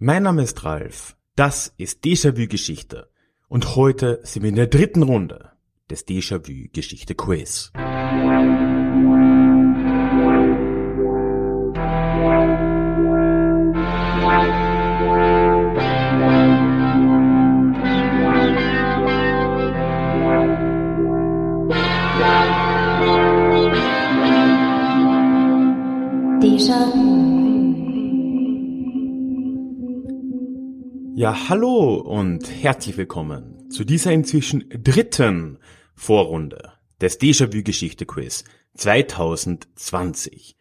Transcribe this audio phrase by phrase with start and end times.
[0.00, 3.10] Mein Name ist Ralf, das ist Déjà-vu Geschichte
[3.48, 5.50] und heute sind wir in der dritten Runde
[5.90, 7.72] des Déjà-vu Geschichte Quiz.
[31.18, 35.58] Ja, hallo und herzlich willkommen zu dieser inzwischen dritten
[35.96, 38.44] Vorrunde des Déjà-vu Geschichte Quiz
[38.74, 40.56] 2020.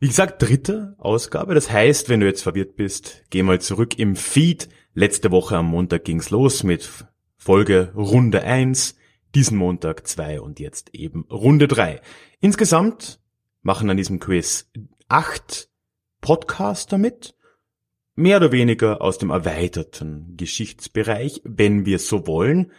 [0.00, 1.54] Wie gesagt, dritte Ausgabe.
[1.54, 4.70] Das heißt, wenn du jetzt verwirrt bist, geh mal zurück im Feed.
[4.94, 6.90] Letzte Woche am Montag ging's los mit
[7.36, 8.96] Folge Runde 1,
[9.36, 12.00] diesen Montag 2 und jetzt eben Runde 3.
[12.40, 13.20] Insgesamt
[13.62, 14.68] machen an diesem Quiz
[15.08, 15.70] acht
[16.20, 17.37] Podcaster mit
[18.18, 22.72] mehr oder weniger aus dem erweiterten Geschichtsbereich, wenn wir so wollen.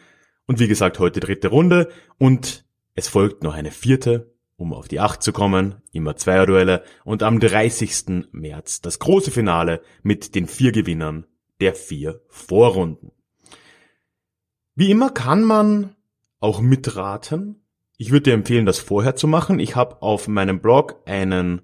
[0.45, 4.99] Und wie gesagt, heute dritte Runde und es folgt noch eine vierte, um auf die
[4.99, 8.27] acht zu kommen, immer Zweierduelle und am 30.
[8.33, 11.25] März das große Finale mit den vier Gewinnern
[11.61, 13.13] der vier Vorrunden.
[14.75, 15.95] Wie immer kann man
[16.41, 17.63] auch mitraten.
[17.97, 19.59] Ich würde dir empfehlen, das vorher zu machen.
[19.59, 21.61] Ich habe auf meinem Blog einen,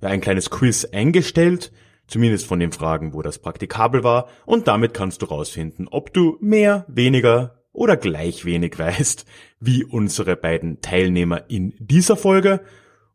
[0.00, 1.72] ja, ein kleines Quiz eingestellt,
[2.12, 6.36] zumindest von den Fragen, wo das praktikabel war, und damit kannst du rausfinden, ob du
[6.40, 9.24] mehr, weniger oder gleich wenig weißt,
[9.60, 12.60] wie unsere beiden Teilnehmer in dieser Folge.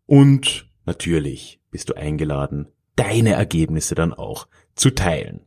[0.05, 5.45] Und natürlich bist du eingeladen, deine Ergebnisse dann auch zu teilen.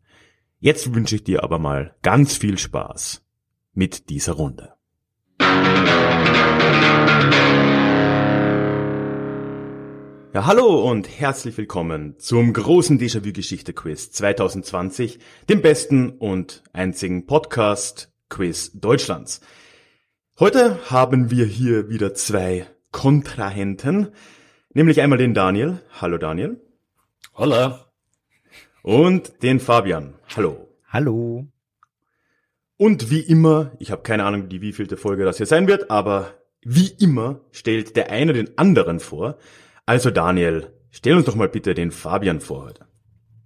[0.60, 3.24] Jetzt wünsche ich dir aber mal ganz viel Spaß
[3.72, 4.74] mit dieser Runde.
[10.32, 19.40] Ja, hallo und herzlich willkommen zum großen Déjà-vu-Geschichte-Quiz 2020, dem besten und einzigen Podcast-Quiz Deutschlands.
[20.38, 24.12] Heute haben wir hier wieder zwei Kontrahenten,
[24.72, 25.80] nämlich einmal den Daniel.
[26.00, 26.60] Hallo Daniel.
[27.34, 27.90] Hola.
[28.82, 30.14] Und den Fabian.
[30.36, 30.68] Hallo.
[30.86, 31.48] Hallo.
[32.76, 36.34] Und wie immer, ich habe keine Ahnung, die wievielte Folge das hier sein wird, aber
[36.62, 39.36] wie immer stellt der eine den anderen vor.
[39.90, 42.84] Also Daniel, stell uns doch mal bitte den Fabian vor heute.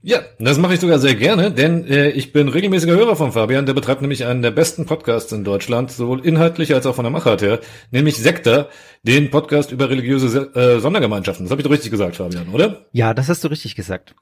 [0.03, 3.65] Ja, das mache ich sogar sehr gerne, denn äh, ich bin regelmäßiger Hörer von Fabian.
[3.65, 7.11] Der betreibt nämlich einen der besten Podcasts in Deutschland, sowohl inhaltlich als auch von der
[7.11, 7.61] Machart her,
[7.93, 8.69] nämlich Sekta,
[9.05, 11.47] den Podcast über religiöse äh, Sondergemeinschaften.
[11.47, 12.85] Das habe ich doch richtig gesagt, Fabian, oder?
[12.93, 14.15] Ja, das hast du richtig gesagt.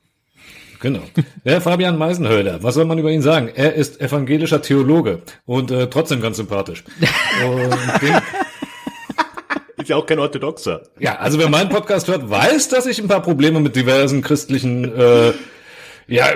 [0.78, 1.02] Genau.
[1.44, 3.50] Der Fabian Meisenhöhler, was soll man über ihn sagen?
[3.52, 6.84] Er ist evangelischer Theologe und äh, trotzdem ganz sympathisch.
[7.44, 8.14] Und den,
[9.82, 10.82] ist ja auch kein Orthodoxer.
[10.98, 14.84] Ja, also wer meinen Podcast hört, weiß, dass ich ein paar Probleme mit diversen christlichen,
[14.84, 15.32] äh,
[16.06, 16.26] ja,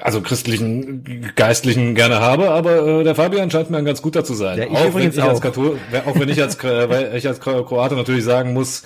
[0.00, 4.34] also christlichen Geistlichen gerne habe, aber äh, der Fabian scheint mir ein ganz guter zu
[4.34, 4.58] sein.
[4.58, 5.28] Ja, ich auch, wenn ich auch.
[5.28, 8.82] Als Kathol auch wenn ich als, äh, weil ich als Kroate natürlich sagen muss,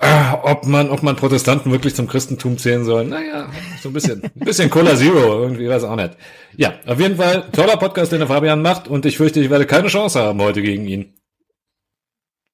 [0.00, 3.04] äh, ob man, ob man Protestanten wirklich zum Christentum zählen soll.
[3.04, 3.50] Naja,
[3.82, 6.12] so ein bisschen, ein bisschen Cola Zero, irgendwie, weiß auch nicht.
[6.56, 9.66] Ja, auf jeden Fall toller Podcast, den der Fabian macht und ich fürchte, ich werde
[9.66, 11.19] keine Chance haben heute gegen ihn.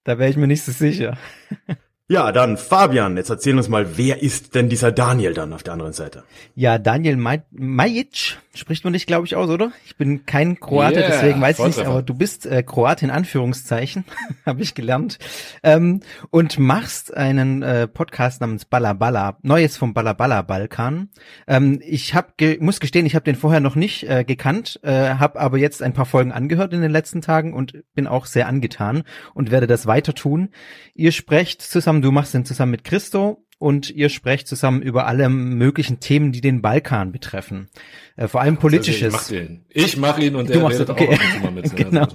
[0.06, 1.18] Da wäre ich mir nicht so sicher.
[2.08, 5.72] Ja, dann Fabian, jetzt erzähl uns mal, wer ist denn dieser Daniel dann auf der
[5.72, 6.22] anderen Seite?
[6.54, 9.72] Ja, Daniel Majic spricht man dich, glaube ich, aus, oder?
[9.84, 13.10] Ich bin kein Kroate, yeah, deswegen weiß ich nicht, aber du bist äh, Kroat in
[13.10, 14.04] Anführungszeichen,
[14.46, 15.18] habe ich gelernt.
[15.64, 16.00] Ähm,
[16.30, 21.10] und machst einen äh, Podcast namens Balla Neues vom Balla Balkan.
[21.48, 25.14] Ähm, ich hab ge muss gestehen, ich habe den vorher noch nicht äh, gekannt, äh,
[25.16, 28.46] habe aber jetzt ein paar Folgen angehört in den letzten Tagen und bin auch sehr
[28.46, 29.02] angetan
[29.34, 30.50] und werde das weiter tun.
[30.94, 35.06] Ihr sprecht zusammen zusammen, du machst den zusammen mit Christo und ihr sprecht zusammen über
[35.06, 37.68] alle möglichen Themen, die den Balkan betreffen.
[38.16, 39.14] Äh, vor allem politisches.
[39.14, 39.64] Also ich mach den.
[39.70, 41.18] Ich mach ihn und du er redet okay.
[41.42, 41.76] auch mit.
[41.76, 42.06] genau.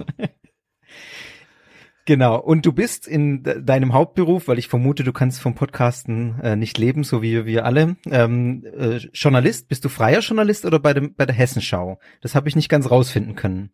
[2.04, 2.40] Genau.
[2.40, 6.76] Und du bist in deinem Hauptberuf, weil ich vermute, du kannst vom Podcasten äh, nicht
[6.76, 7.96] leben, so wie wir alle.
[8.10, 12.00] Ähm, äh, Journalist, bist du freier Journalist oder bei, dem, bei der Hessenschau?
[12.20, 13.70] Das habe ich nicht ganz rausfinden können.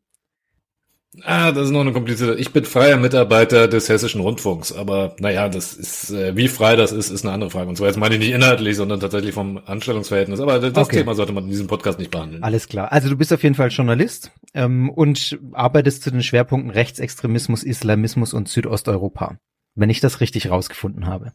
[1.23, 2.35] Ah, das ist noch eine komplizierte.
[2.35, 6.93] Ich bin freier Mitarbeiter des Hessischen Rundfunks, aber naja, das ist, äh, wie frei das
[6.93, 7.69] ist, ist eine andere Frage.
[7.69, 10.41] Und zwar jetzt meine ich nicht inhaltlich, sondern tatsächlich vom Anstellungsverhältnis.
[10.41, 10.99] Aber das okay.
[10.99, 12.43] Thema sollte man in diesem Podcast nicht behandeln.
[12.43, 12.93] Alles klar.
[12.93, 18.35] Also du bist auf jeden Fall Journalist ähm, und arbeitest zu den Schwerpunkten Rechtsextremismus, Islamismus
[18.35, 19.39] und Südosteuropa.
[19.75, 21.33] Wenn ich das richtig rausgefunden habe.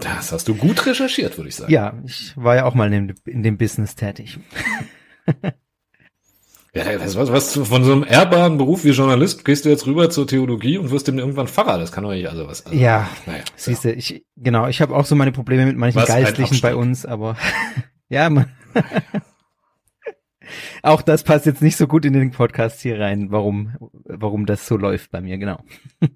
[0.00, 1.72] Das hast du gut recherchiert, würde ich sagen.
[1.72, 4.38] Ja, ich war ja auch mal in, in dem Business tätig.
[6.74, 10.10] Ja, was, was, was von so einem ehrbaren Beruf wie Journalist gehst du jetzt rüber
[10.10, 11.78] zur Theologie und wirst dem irgendwann Pfarrer.
[11.78, 12.66] Das kann doch nicht also was.
[12.66, 16.00] Also, ja, naja, siehst du, ich genau, ich habe auch so meine Probleme mit manchen
[16.00, 17.36] was Geistlichen bei uns, aber
[18.08, 18.50] ja, man.
[20.82, 24.66] Auch das passt jetzt nicht so gut in den Podcast hier rein, warum, warum das
[24.66, 25.62] so läuft bei mir, genau.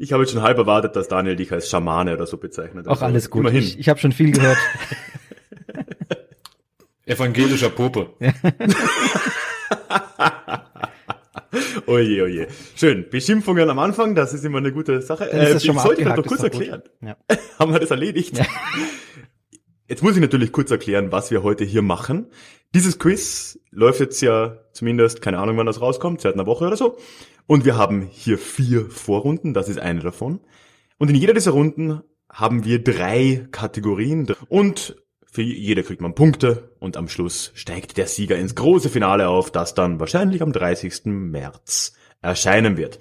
[0.00, 2.86] Ich habe jetzt schon halb erwartet, dass Daniel dich als Schamane oder so bezeichnet.
[2.86, 3.40] Auch also, alles gut.
[3.40, 3.64] Immerhin.
[3.64, 4.56] Ich, ich habe schon viel gehört.
[7.04, 8.14] Evangelischer Pope.
[11.86, 12.48] oje, oje.
[12.76, 13.06] Schön.
[13.10, 15.30] Beschimpfungen am Anfang, das ist immer eine gute Sache.
[15.32, 16.82] Äh, ich sollte das doch kurz erklären.
[17.00, 17.16] Ja.
[17.58, 18.38] Haben wir das erledigt?
[18.38, 18.46] Ja.
[19.88, 22.26] Jetzt muss ich natürlich kurz erklären, was wir heute hier machen.
[22.74, 26.76] Dieses Quiz läuft jetzt ja zumindest, keine Ahnung, wann das rauskommt, seit einer Woche oder
[26.76, 26.98] so.
[27.46, 30.40] Und wir haben hier vier Vorrunden, das ist eine davon.
[30.98, 34.94] Und in jeder dieser Runden haben wir drei Kategorien und
[35.30, 39.50] für jede kriegt man Punkte und am Schluss steigt der Sieger ins große Finale auf,
[39.50, 41.04] das dann wahrscheinlich am 30.
[41.04, 42.98] März erscheinen wird.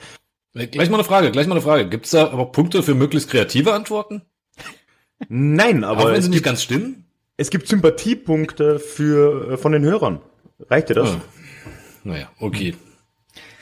[0.53, 1.87] Gleich mal eine Frage, gleich mal eine Frage.
[1.87, 4.23] Gibt es da aber Punkte für möglichst kreative Antworten?
[5.29, 6.03] Nein, aber.
[6.03, 7.05] Auch wenn sie nicht ganz stimmen?
[7.37, 10.21] Es gibt Sympathiepunkte für, äh, von den Hörern.
[10.59, 11.11] Reicht dir das?
[11.11, 11.21] Ah.
[12.03, 12.75] Naja, okay.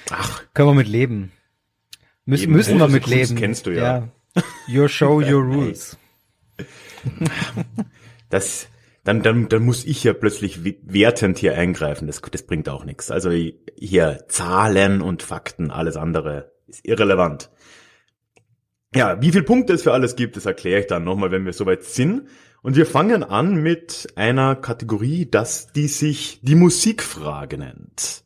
[0.09, 0.43] Ach.
[0.53, 1.31] Können wir mit leben.
[2.25, 3.35] Müssen, müssen wir mit leben.
[3.35, 4.09] kennst du ja.
[4.35, 4.43] ja.
[4.69, 5.97] Your show, your rules.
[8.29, 8.67] Das,
[9.03, 12.07] dann, dann, dann muss ich ja plötzlich wertend hier eingreifen.
[12.07, 13.11] Das, das bringt auch nichts.
[13.11, 13.31] Also
[13.77, 17.49] hier Zahlen und Fakten, alles andere ist irrelevant.
[18.95, 21.53] Ja, wie viel Punkte es für alles gibt, das erkläre ich dann nochmal, wenn wir
[21.53, 22.27] soweit sind.
[22.61, 28.23] Und wir fangen an mit einer Kategorie, das die sich die Musikfrage nennt.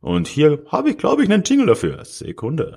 [0.00, 2.04] Und hier habe ich, glaube ich, einen Jingle dafür.
[2.04, 2.76] Sekunde.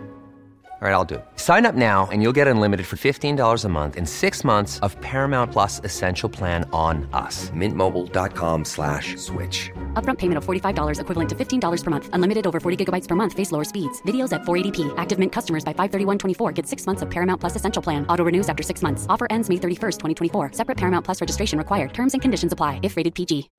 [0.81, 1.25] All right, I'll do it.
[1.35, 4.99] Sign up now and you'll get unlimited for $15 a month in six months of
[4.99, 7.51] Paramount Plus Essential Plan on us.
[7.51, 9.69] Mintmobile.com slash switch.
[9.93, 12.09] Upfront payment of $45 equivalent to $15 per month.
[12.13, 13.33] Unlimited over 40 gigabytes per month.
[13.33, 14.01] Face lower speeds.
[14.07, 14.91] Videos at 480p.
[14.97, 18.03] Active Mint customers by 531.24 get six months of Paramount Plus Essential Plan.
[18.07, 19.05] Auto renews after six months.
[19.07, 20.53] Offer ends May 31st, 2024.
[20.53, 21.93] Separate Paramount Plus registration required.
[21.93, 23.51] Terms and conditions apply if rated PG.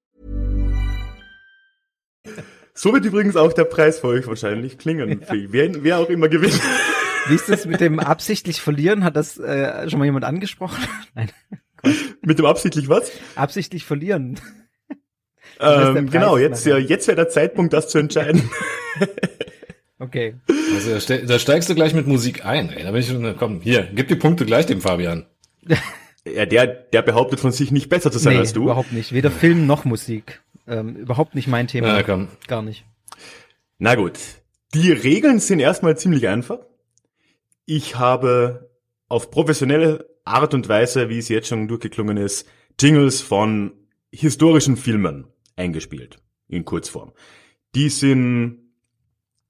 [2.75, 5.21] So wird übrigens auch der Preis für euch wahrscheinlich klingen.
[5.29, 5.35] Ja.
[5.51, 6.61] Wer, wer auch immer gewinnt.
[7.29, 9.05] Wie ist das mit dem absichtlich verlieren?
[9.05, 10.83] Hat das äh, schon mal jemand angesprochen?
[11.15, 11.31] Nein.
[12.23, 13.11] Mit dem absichtlich was?
[13.35, 14.41] Absichtlich verlieren.
[15.61, 18.51] Ähm, genau, jetzt, ja, jetzt wäre der Zeitpunkt, das zu entscheiden.
[19.99, 20.35] okay.
[20.75, 22.71] Also da steigst du gleich mit Musik ein.
[22.71, 22.83] Ey.
[22.83, 25.27] Da bin ich schon, komm, hier, gib die Punkte gleich dem Fabian.
[26.25, 28.63] Ja, der, der behauptet von sich nicht besser zu sein nee, als du.
[28.63, 29.13] überhaupt nicht.
[29.13, 30.41] Weder Film noch Musik.
[30.69, 31.89] Ähm, überhaupt nicht mein Thema.
[31.89, 32.29] Na, komm.
[32.47, 32.85] Gar nicht.
[33.79, 34.21] Na gut.
[34.73, 36.61] Die Regeln sind erstmal ziemlich einfach.
[37.65, 38.71] Ich habe
[39.09, 42.49] auf professionelle Art und Weise, wie es jetzt schon durchgeklungen ist,
[42.81, 43.73] Jingles von
[44.11, 45.27] historischen Filmen
[45.57, 46.19] eingespielt.
[46.49, 47.13] In Kurzform.
[47.75, 48.59] Die sind,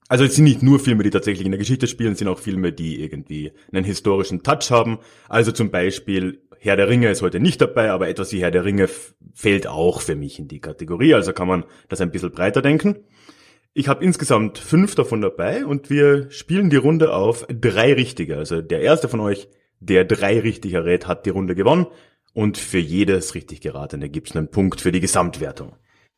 [0.07, 2.39] also es sind nicht nur Filme, die tatsächlich in der Geschichte spielen, es sind auch
[2.39, 4.99] Filme, die irgendwie einen historischen Touch haben.
[5.27, 8.63] Also zum Beispiel Herr der Ringe ist heute nicht dabei, aber etwas wie Herr der
[8.63, 8.87] Ringe
[9.33, 11.13] fällt auch für mich in die Kategorie.
[11.13, 13.03] Also kann man das ein bisschen breiter denken.
[13.73, 18.37] Ich habe insgesamt fünf davon dabei und wir spielen die Runde auf drei Richtige.
[18.37, 19.47] Also der erste von euch,
[19.79, 21.87] der drei richtig errät, hat die Runde gewonnen.
[22.33, 25.75] Und für jedes richtig geratene gibt es einen Punkt für die Gesamtwertung.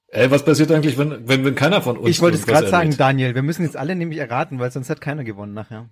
[0.08, 2.10] Ey, was passiert eigentlich, wenn, wenn, wenn keiner von uns.
[2.10, 5.02] Ich wollte es gerade sagen, Daniel, wir müssen jetzt alle nämlich erraten, weil sonst hat
[5.02, 5.90] keiner gewonnen nachher.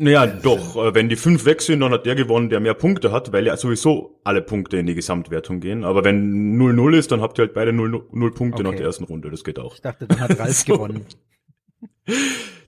[0.00, 3.10] Naja, doch, äh, wenn die fünf weg sind, dann hat der gewonnen, der mehr Punkte
[3.10, 5.82] hat, weil ja sowieso alle Punkte in die Gesamtwertung gehen.
[5.82, 8.70] Aber wenn 0-0 ist, dann habt ihr halt beide 0, 0 Punkte okay.
[8.70, 9.28] nach der ersten Runde.
[9.28, 9.74] Das geht auch.
[9.74, 10.72] Ich dachte, dann hat Ralf so.
[10.72, 11.04] gewonnen.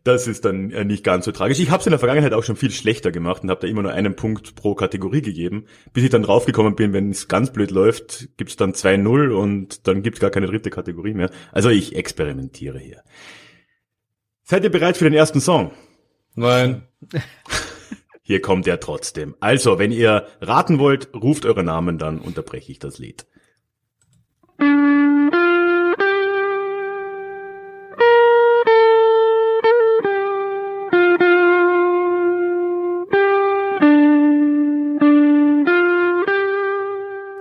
[0.02, 1.60] Das ist dann äh, nicht ganz so tragisch.
[1.60, 3.82] Ich habe es in der Vergangenheit auch schon viel schlechter gemacht und habe da immer
[3.82, 7.70] nur einen Punkt pro Kategorie gegeben, bis ich dann draufgekommen bin, wenn es ganz blöd
[7.70, 11.30] läuft, gibt's dann 2-0 und dann gibt's gar keine dritte Kategorie mehr.
[11.52, 13.04] Also ich experimentiere hier.
[14.42, 15.70] Seid ihr bereit für den ersten Song?
[16.40, 16.88] Nein.
[18.22, 19.36] Hier kommt er trotzdem.
[19.40, 23.26] Also, wenn ihr raten wollt, ruft eure Namen, dann unterbreche ich das Lied.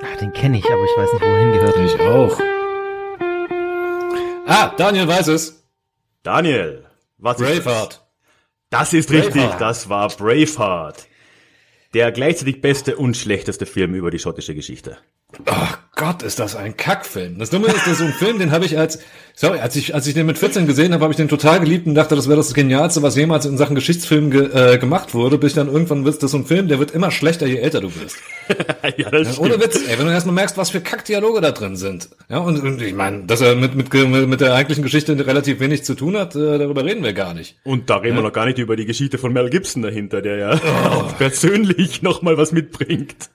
[0.03, 1.77] Ach, den kenne ich, aber ich weiß nicht, wohin gehört.
[1.77, 2.37] Ich auch.
[4.45, 5.63] Ah, Daniel weiß es.
[6.23, 6.85] Daniel,
[7.17, 7.93] was Braveheart.
[7.93, 8.08] ist das?
[8.69, 9.35] Das ist Braveheart.
[9.35, 11.07] richtig, das war Braveheart.
[11.93, 14.97] Der gleichzeitig beste und schlechteste Film über die schottische Geschichte.
[15.37, 17.37] Oh Gott, ist das ein Kackfilm.
[17.37, 18.99] Das Dumme ist, das so ein Film, den habe ich als,
[19.35, 21.85] sorry, als ich, als ich den mit 14 gesehen habe, habe ich den total geliebt
[21.87, 25.37] und dachte, das wäre das Genialste, was jemals in Sachen Geschichtsfilm ge, äh, gemacht wurde,
[25.37, 27.57] bis ich dann irgendwann wirst, das ist so ein Film, der wird immer schlechter, je
[27.57, 28.17] älter du wirst.
[28.97, 31.75] ja, das ja, Ohne Witz, ey, wenn du erstmal merkst, was für Kackdialoge da drin
[31.75, 32.09] sind.
[32.29, 35.83] Ja, und, und ich meine, dass er mit, mit, mit der eigentlichen Geschichte relativ wenig
[35.83, 37.57] zu tun hat, äh, darüber reden wir gar nicht.
[37.63, 38.21] Und da reden ja?
[38.21, 41.11] wir noch gar nicht über die Geschichte von Mel Gibson dahinter, der ja oh.
[41.17, 43.29] persönlich nochmal was mitbringt.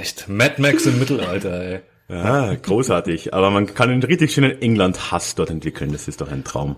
[0.00, 1.80] Echt, Mad Max im Mittelalter, ey.
[2.08, 3.34] Ja, großartig.
[3.34, 5.92] Aber man kann einen richtig schönen England-Hass dort entwickeln.
[5.92, 6.76] Das ist doch ein Traum.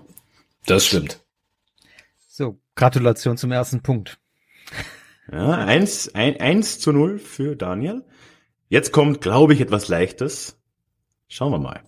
[0.66, 1.20] Das stimmt.
[2.28, 4.18] So, Gratulation zum ersten Punkt.
[5.30, 8.04] Ja, eins, ein, eins zu null für Daniel.
[8.68, 10.58] Jetzt kommt, glaube ich, etwas Leichtes.
[11.28, 11.82] Schauen wir mal.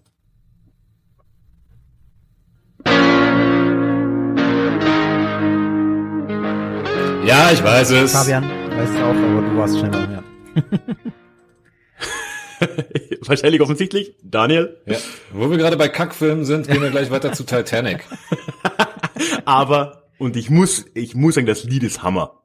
[7.25, 8.13] Ja, ich weiß es.
[8.13, 10.23] Fabian, weiß es auch, aber du warst schneller, ja.
[13.27, 14.15] Wahrscheinlich offensichtlich.
[14.23, 14.79] Daniel?
[14.87, 14.97] Ja.
[15.33, 18.05] Wo wir gerade bei Kackfilmen sind, gehen wir gleich weiter zu Titanic.
[19.45, 22.41] Aber, und ich muss, ich muss sagen, das Lied ist Hammer.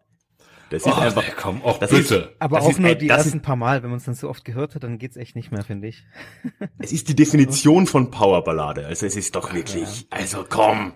[0.70, 2.16] Das ist oh, einfach, nee, komm, auch das bitte.
[2.16, 4.16] Ist, aber das auch ist, nur die ersten ist, paar Mal, wenn man es dann
[4.16, 6.04] so oft gehört hat, dann geht's echt nicht mehr, finde ich.
[6.80, 8.86] Es ist die Definition von Powerballade.
[8.86, 10.94] Also es ist doch wirklich, also komm.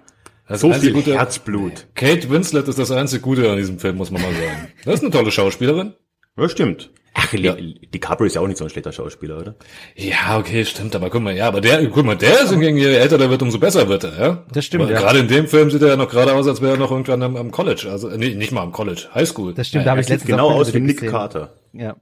[0.48, 1.88] Das so viel gute, Herzblut.
[1.94, 4.68] Kate Winslet ist das einzige Gute an diesem Film, muss man mal sagen.
[4.84, 5.94] Das ist eine tolle Schauspielerin.
[6.36, 6.92] Ja, stimmt.
[7.13, 7.56] Ach, ja.
[7.56, 9.56] DiCaprio ist ja auch nicht so ein schlechter Schauspieler, oder?
[9.96, 12.94] Ja, okay, stimmt, aber guck mal, ja, aber der, guck mal, der ist hingegen, je
[12.96, 14.46] älter der wird, umso besser wird er, ja?
[14.51, 15.00] Das stimmt, aber ja.
[15.00, 17.24] Gerade in dem Film sieht er ja noch gerade aus, als wäre er noch irgendwann
[17.24, 19.54] am, am College, also, nee, nicht mal am College, Highschool.
[19.54, 21.12] Das stimmt, ja, da habe ich letztens genau aus wie Nick gesehen.
[21.12, 21.54] Carter.
[21.74, 21.96] Ja.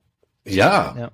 [0.45, 0.95] Ja.
[0.97, 1.11] Ja.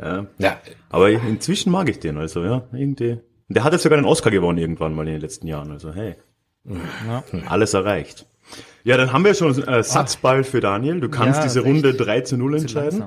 [0.00, 0.26] Ja.
[0.38, 0.60] ja.
[0.90, 3.18] Aber inzwischen mag ich den, also, ja, irgendwie.
[3.48, 6.14] Der hat jetzt sogar einen Oscar gewonnen irgendwann mal in den letzten Jahren, also, hey.
[6.64, 7.24] Ja.
[7.48, 8.26] Alles erreicht.
[8.88, 10.98] Ja, dann haben wir schon äh, Satzball für Daniel.
[10.98, 13.04] Du kannst ja, diese Runde 3 zu 0 entscheiden.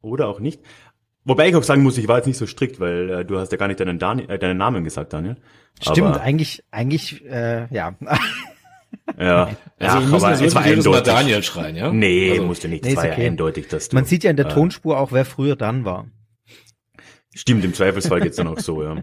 [0.00, 0.62] Oder auch nicht.
[1.26, 3.52] Wobei ich auch sagen muss, ich war jetzt nicht so strikt, weil äh, du hast
[3.52, 5.36] ja gar nicht deinen, Dan äh, deinen Namen gesagt, Daniel.
[5.82, 7.94] Stimmt, aber, eigentlich, eigentlich, äh, ja.
[9.18, 10.92] Ja, also ja, wir müssen aber es war eindeutig.
[10.92, 11.92] Mal Daniel schreien, ja?
[11.92, 12.84] Nee, also, musste nicht.
[12.84, 13.26] Nee, es war okay.
[13.26, 16.06] eindeutig, dass du, Man sieht ja in der äh, Tonspur auch, wer früher dann war.
[17.34, 18.96] Stimmt, im Zweifelsfall geht's dann auch so, ja.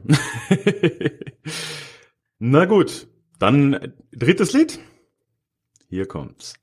[2.39, 3.07] Na gut,
[3.37, 4.79] dann drittes Lied.
[5.89, 6.55] Hier kommt's.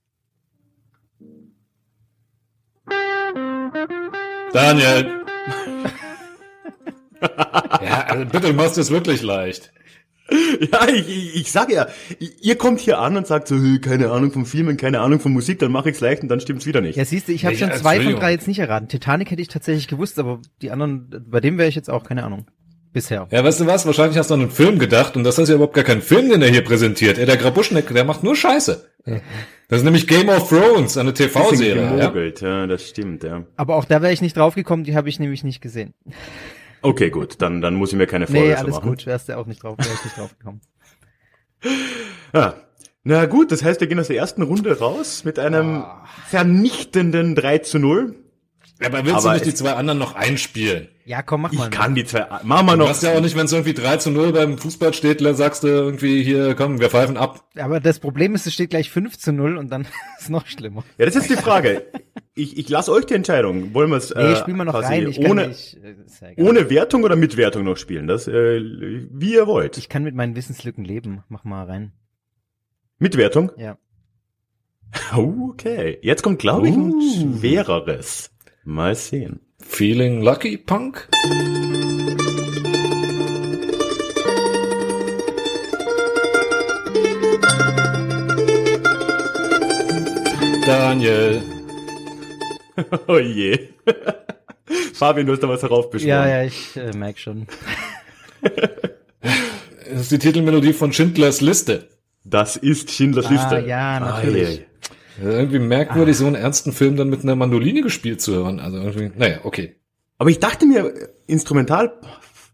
[4.53, 5.25] Daniel.
[7.83, 9.73] ja, also bitte, du machst es wirklich leicht.
[10.31, 11.87] Ja, ich, ich, ich sage ja,
[12.19, 15.59] ihr kommt hier an und sagt so, keine Ahnung vom Filmen, keine Ahnung von Musik,
[15.59, 16.97] dann mache ich's leicht und dann stimmt's wieder nicht.
[16.97, 18.89] Ja, siehst du, ich habe schon zwei von drei jetzt nicht erraten.
[18.89, 22.25] Titanic hätte ich tatsächlich gewusst, aber die anderen, bei dem wäre ich jetzt auch keine
[22.25, 22.47] Ahnung
[22.95, 23.29] bisher.
[23.31, 23.85] Ja, weißt du was?
[23.85, 26.31] Wahrscheinlich hast du an einen Film gedacht und das ist ja überhaupt gar kein Film,
[26.31, 27.19] den er hier präsentiert.
[27.19, 28.89] Er, der Grabuschneck, der macht nur Scheiße.
[29.67, 31.99] Das ist nämlich Game of Thrones, eine TV-Serie.
[31.99, 32.13] Ja?
[32.15, 33.45] ja, das stimmt, ja.
[33.57, 35.95] Aber auch da wäre ich nicht draufgekommen, die habe ich nämlich nicht gesehen.
[36.83, 38.91] Okay, gut, dann, dann muss ich mir keine Vorwürfe nee, alles machen.
[38.91, 40.61] gut, wärst du auch nicht drauf, wärst nicht draufgekommen.
[42.35, 42.55] ja.
[43.07, 46.07] Na gut, das heißt, wir gehen aus der ersten Runde raus mit einem oh.
[46.27, 48.15] vernichtenden 3 zu 0.
[48.83, 50.89] Aber willst aber du nicht die zwei anderen noch einspielen?
[51.07, 51.65] Ja, komm, mach mal.
[51.65, 52.87] Ich kann die zwei, mach mal noch.
[52.87, 55.37] Du hast ja auch nicht, wenn es irgendwie 3 zu 0 beim Fußball steht, dann
[55.37, 57.47] sagst du irgendwie hier, komm, wir pfeifen ab.
[57.57, 59.83] Aber das Problem ist, es steht gleich 5 zu 0 und dann
[60.19, 60.83] ist es noch schlimmer.
[60.99, 61.85] Ja, das ist die Frage.
[62.35, 63.75] ich, ich lasse euch die Entscheidung.
[63.75, 65.09] Wollen wir es nee, äh, spielen wir noch rein.
[65.09, 65.79] Ich ohne, nicht,
[66.21, 68.07] ja ohne Wertung oder mit Wertung noch spielen?
[68.07, 68.61] Das, äh,
[69.11, 69.77] wie ihr wollt.
[69.77, 71.23] Ich kann mit meinen Wissenslücken leben.
[71.29, 71.93] Mach mal rein.
[72.99, 73.53] Mit Wertung?
[73.57, 73.77] Ja.
[75.13, 75.99] Okay.
[76.03, 76.87] Jetzt kommt, glaube ich, uh.
[76.87, 78.31] ein schwereres.
[78.67, 79.41] Mal sehen.
[79.61, 81.07] Feeling lucky, Punk?
[90.65, 91.43] Daniel.
[93.07, 93.69] oh je.
[94.95, 96.09] Fabian, du hast da was heraufbeschworen.
[96.09, 97.47] Ja, ja, ich äh, merk schon.
[99.21, 101.91] das ist die Titelmelodie von Schindlers Liste.
[102.25, 103.69] Das ist Schindlers ah, Liste.
[103.69, 104.49] Ja, natürlich.
[104.49, 104.67] Ah, ja,
[105.23, 106.19] irgendwie merkwürdig, ah.
[106.19, 108.61] so einen ernsten Film dann mit einer Mandoline gespielt zu hören.
[108.61, 109.77] Also irgendwie, naja, okay.
[110.19, 110.93] Aber ich dachte mir,
[111.27, 112.01] instrumental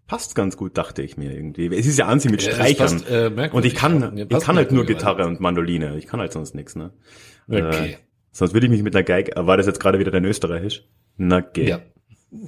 [0.06, 1.74] passt ganz gut, dachte ich mir irgendwie.
[1.74, 3.02] Es ist ja an sich mit ja, Streichern.
[3.02, 5.96] Passt, äh, und ich kann, ja, ich kann halt nur Gitarre und Mandoline.
[5.98, 6.92] Ich kann halt sonst nichts, ne?
[7.48, 7.92] Okay.
[7.92, 7.96] Äh,
[8.32, 10.84] sonst würde ich mich mit einer Geige, war das jetzt gerade wieder dein Österreichisch?
[11.16, 11.68] Na, geh.
[11.68, 11.80] Ja.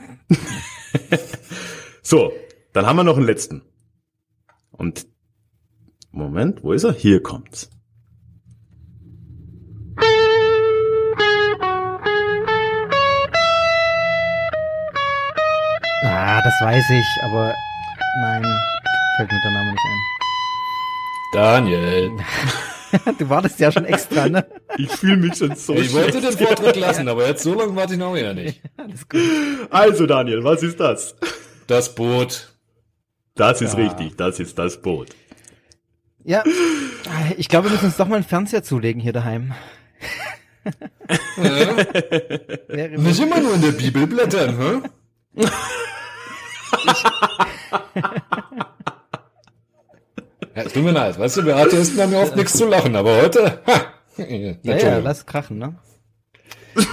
[2.02, 2.32] so,
[2.72, 3.62] dann haben wir noch einen letzten.
[4.72, 5.06] Und,
[6.10, 6.92] Moment, wo ist er?
[6.92, 7.70] Hier kommt's.
[16.24, 17.52] Ah, das weiß ich, aber
[18.20, 18.44] nein,
[19.16, 19.98] fällt mir der Name nicht ein.
[21.32, 22.12] Daniel.
[23.18, 24.46] du wartest ja schon extra, ne?
[24.78, 27.94] Ich fühle mich schon so Ich wollte den Vortritt lassen, aber jetzt so lange warte
[27.94, 28.60] ich noch wieder nicht.
[28.76, 29.20] Alles gut.
[29.70, 31.16] Also Daniel, was ist das?
[31.66, 32.54] Das Boot.
[33.34, 33.80] Das ist ja.
[33.80, 35.08] richtig, das ist das Boot.
[36.22, 36.44] Ja,
[37.36, 39.54] ich glaube, wir müssen uns doch mal einen Fernseher zulegen hier daheim.
[41.36, 41.72] Ja.
[42.96, 45.48] Nicht immer nur in der Bibel blättern, hä?
[50.54, 52.96] ja, es tut mir leid, weißt du, wir Atheisten haben ja oft nichts zu lachen,
[52.96, 55.76] aber heute, ha, ja, ja, lass krachen, ne?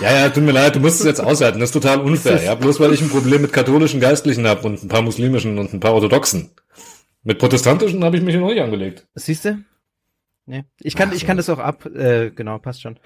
[0.02, 2.56] Ja, ja, tut mir leid, du musst es jetzt aushalten, das ist total unfair, ja,
[2.56, 5.80] bloß weil ich ein Problem mit katholischen Geistlichen habe und ein paar muslimischen und ein
[5.80, 6.52] paar orthodoxen.
[7.24, 9.08] Mit protestantischen habe ich mich noch nicht angelegt.
[9.16, 9.64] Siehst du?
[10.46, 10.66] Nee.
[10.80, 13.00] Ich kann, Ach, ich kann das auch ab, äh, genau, passt schon.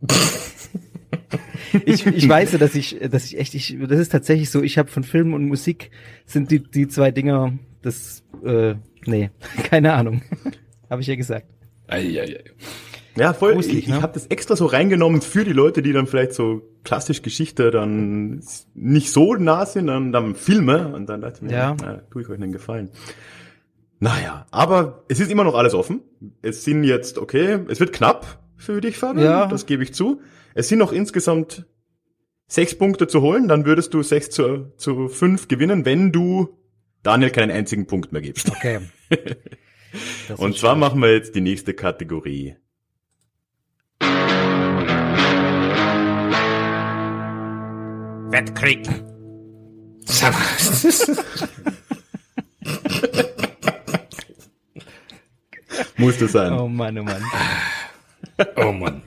[1.84, 4.78] ich, ich weiß ja, dass ich, dass ich echt, ich, das ist tatsächlich so, ich
[4.78, 5.90] habe von Film und Musik
[6.24, 7.52] sind die, die zwei Dinger,
[7.82, 9.30] das, äh, nee,
[9.64, 10.22] keine Ahnung.
[10.90, 11.46] habe ich ja gesagt.
[11.88, 12.44] Ei, ei, ei.
[13.16, 13.54] Ja, voll.
[13.54, 13.96] Gruselig, ich ne?
[13.96, 17.70] ich habe das extra so reingenommen für die Leute, die dann vielleicht so klassisch Geschichte
[17.70, 18.42] dann
[18.74, 21.76] nicht so nah sind, dann, dann Filme und dann dachte ich mir, ja.
[21.80, 22.90] na, tue ich euch einen Gefallen.
[23.98, 26.02] Naja, aber es ist immer noch alles offen.
[26.42, 29.46] Es sind jetzt, okay, es wird knapp für dich, Fabian, ja.
[29.46, 30.20] das gebe ich zu.
[30.56, 31.66] Es sind noch insgesamt
[32.46, 36.56] sechs Punkte zu holen, dann würdest du sechs zu, zu fünf gewinnen, wenn du
[37.02, 38.50] Daniel keinen einzigen Punkt mehr gibst.
[38.50, 38.80] Okay.
[40.38, 40.80] Und zwar schön.
[40.80, 42.56] machen wir jetzt die nächste Kategorie.
[48.30, 48.88] Wettkrieg.
[55.98, 56.52] Musste sein.
[56.54, 57.22] Oh Mann, oh Mann.
[58.56, 59.02] Oh Mann.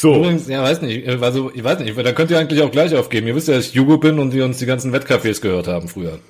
[0.00, 0.14] So.
[0.14, 3.26] Übrigens, ja, weiß nicht, also, ich weiß nicht, da könnt ihr eigentlich auch gleich aufgeben.
[3.26, 5.88] Ihr wisst ja, dass ich Jugo bin und wir uns die ganzen Wettcafés gehört haben
[5.88, 6.20] früher.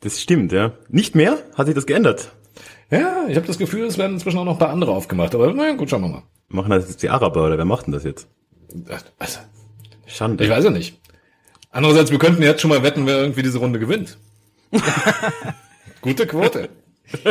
[0.00, 0.72] Das stimmt, ja.
[0.88, 1.36] Nicht mehr?
[1.54, 2.32] Hat sich das geändert?
[2.90, 5.34] Ja, ich habe das Gefühl, es werden inzwischen auch noch ein paar andere aufgemacht.
[5.34, 6.22] Aber naja, gut, schauen wir mal.
[6.48, 8.28] Machen das jetzt die Araber oder wer macht denn das jetzt?
[9.18, 9.40] Also,
[10.06, 10.44] Schande.
[10.44, 10.98] Ich weiß ja nicht.
[11.70, 14.16] Andererseits, wir könnten jetzt schon mal wetten, wer irgendwie diese Runde gewinnt.
[16.00, 16.70] Gute Quote.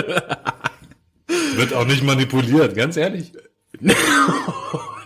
[1.55, 3.31] Wird auch nicht manipuliert, ganz ehrlich.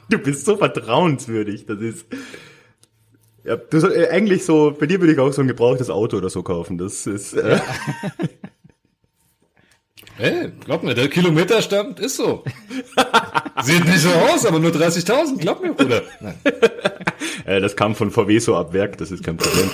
[0.10, 2.06] du bist so vertrauenswürdig, das ist.
[3.44, 6.18] Ja, du soll, äh, eigentlich so, bei dir würde ich auch so ein gebrauchtes Auto
[6.18, 6.78] oder so kaufen.
[6.78, 7.34] Das ist.
[7.34, 7.62] Äh, ja.
[10.20, 12.44] Hey, glaub mir, der Kilometerstand ist so.
[13.64, 16.02] Sieht nicht so aus, aber nur 30.000, glaub mir, Bruder.
[16.20, 16.36] Nein.
[17.46, 19.72] Äh, das kam von VW so ab Werk, das ist kein Problem.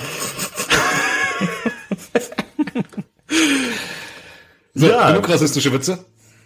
[4.74, 5.10] so, ja.
[5.10, 6.04] genug rassistische Witze.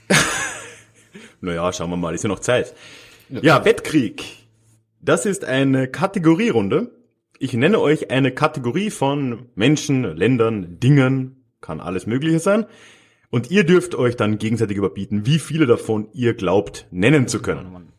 [1.42, 2.74] naja, schauen wir mal, ist ja noch Zeit.
[3.30, 3.64] Ja.
[3.64, 4.24] Wettkrieg.
[5.00, 6.92] Das ist eine Kategorierunde.
[7.38, 12.66] Ich nenne euch eine Kategorie von Menschen, Ländern, Dingen, kann alles Mögliche sein.
[13.30, 17.92] Und ihr dürft euch dann gegenseitig überbieten, wie viele davon ihr glaubt nennen zu können.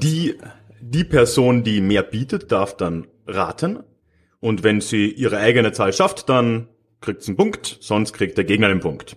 [0.00, 0.34] Die,
[0.80, 3.80] die Person, die mehr bietet, darf dann raten.
[4.40, 6.68] Und wenn sie ihre eigene Zahl schafft, dann
[7.00, 9.16] kriegt sie einen Punkt, sonst kriegt der Gegner den Punkt.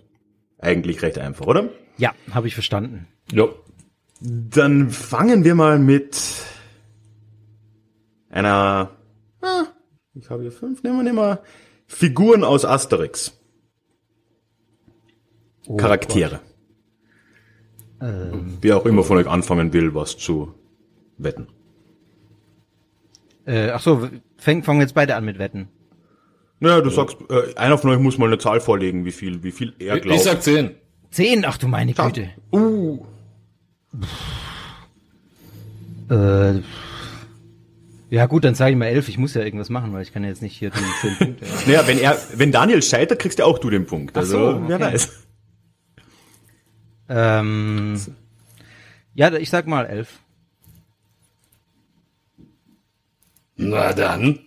[0.58, 1.68] Eigentlich recht einfach, oder?
[1.98, 3.06] Ja, habe ich verstanden.
[3.32, 3.48] Ja.
[4.20, 6.16] Dann fangen wir mal mit
[8.30, 8.90] einer,
[9.40, 9.64] ah,
[10.14, 11.42] ich habe hier fünf, nehmen wir, nehmen wir
[11.86, 13.32] Figuren aus Asterix.
[15.66, 16.40] Oh Charaktere.
[18.00, 20.54] Ähm, Wer auch immer von euch anfangen will, was zu
[21.16, 21.48] wetten.
[23.46, 25.68] Äh, ach so, fangen fang jetzt beide an mit Wetten.
[26.60, 26.96] Naja, du ja.
[26.96, 30.00] sagst, äh, einer von euch muss mal eine Zahl vorlegen, wie viel, wie viel er
[30.00, 30.18] glaubt.
[30.18, 30.70] Ich sag zehn.
[31.10, 31.44] Zehn?
[31.44, 32.30] Ach du meine Güte.
[32.52, 33.04] Uh.
[36.10, 36.60] Äh,
[38.10, 39.08] ja gut, dann sage ich mal elf.
[39.08, 41.46] Ich muss ja irgendwas machen, weil ich kann ja jetzt nicht hier die zehn Punkte.
[41.66, 44.16] naja, wenn er, wenn Daniel scheitert, kriegst ja auch du den Punkt.
[44.16, 44.64] Also, so, okay.
[44.68, 45.24] wer weiß.
[47.08, 48.00] Ähm,
[49.14, 50.20] ja, ich sag mal elf.
[53.56, 54.40] Na dann.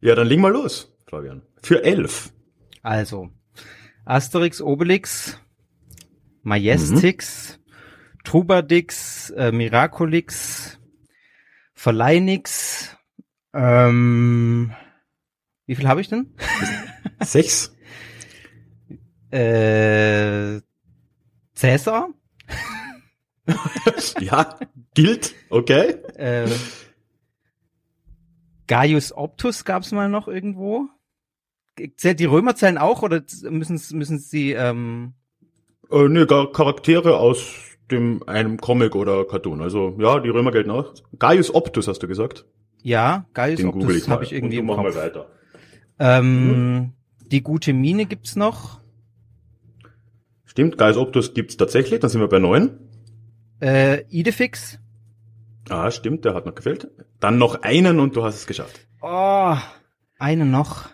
[0.00, 1.42] Ja, dann leg mal los, Fabian.
[1.62, 2.32] Für elf.
[2.82, 3.30] Also,
[4.04, 5.38] Asterix, Obelix,
[6.42, 7.59] Majestix, mhm.
[8.24, 10.78] Trubadix, äh, Miraculix,
[11.72, 12.96] Verleinix,
[13.52, 14.72] ähm,
[15.66, 16.34] wie viel habe ich denn?
[17.22, 17.74] Sechs.
[19.30, 20.60] äh,
[21.54, 22.10] Cäsar.
[24.20, 24.58] ja,
[24.94, 25.90] gilt, okay.
[26.16, 26.48] Äh,
[28.66, 30.88] Gaius Optus gab's mal noch irgendwo.
[31.96, 35.14] Zählt die Römerzellen auch oder müssen müssen sie ähm
[35.90, 39.60] äh, nee, Charaktere aus dem einem Comic oder Cartoon.
[39.60, 40.94] Also ja, die Römer gelten auch.
[41.18, 42.44] Gaius Optus hast du gesagt?
[42.82, 44.96] Ja, Gaius Den Optus habe ich irgendwie Und im Kopf.
[44.96, 45.26] weiter.
[45.98, 46.92] Ähm, hm.
[47.30, 48.80] Die gute Mine gibt's noch.
[50.44, 52.78] Stimmt, Gaius Optus gibt's tatsächlich, dann sind wir bei neun.
[53.60, 54.78] Äh, Idefix.
[55.68, 56.88] Ah, stimmt, der hat noch gefehlt.
[57.20, 58.80] Dann noch einen und du hast es geschafft.
[59.02, 59.54] Oh,
[60.18, 60.88] einen noch.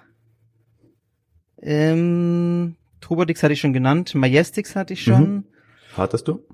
[1.62, 5.22] Ähm, Trubadix hatte ich schon genannt, Majestix hatte ich schon.
[5.22, 5.44] Mhm.
[5.96, 6.44] Hattest du?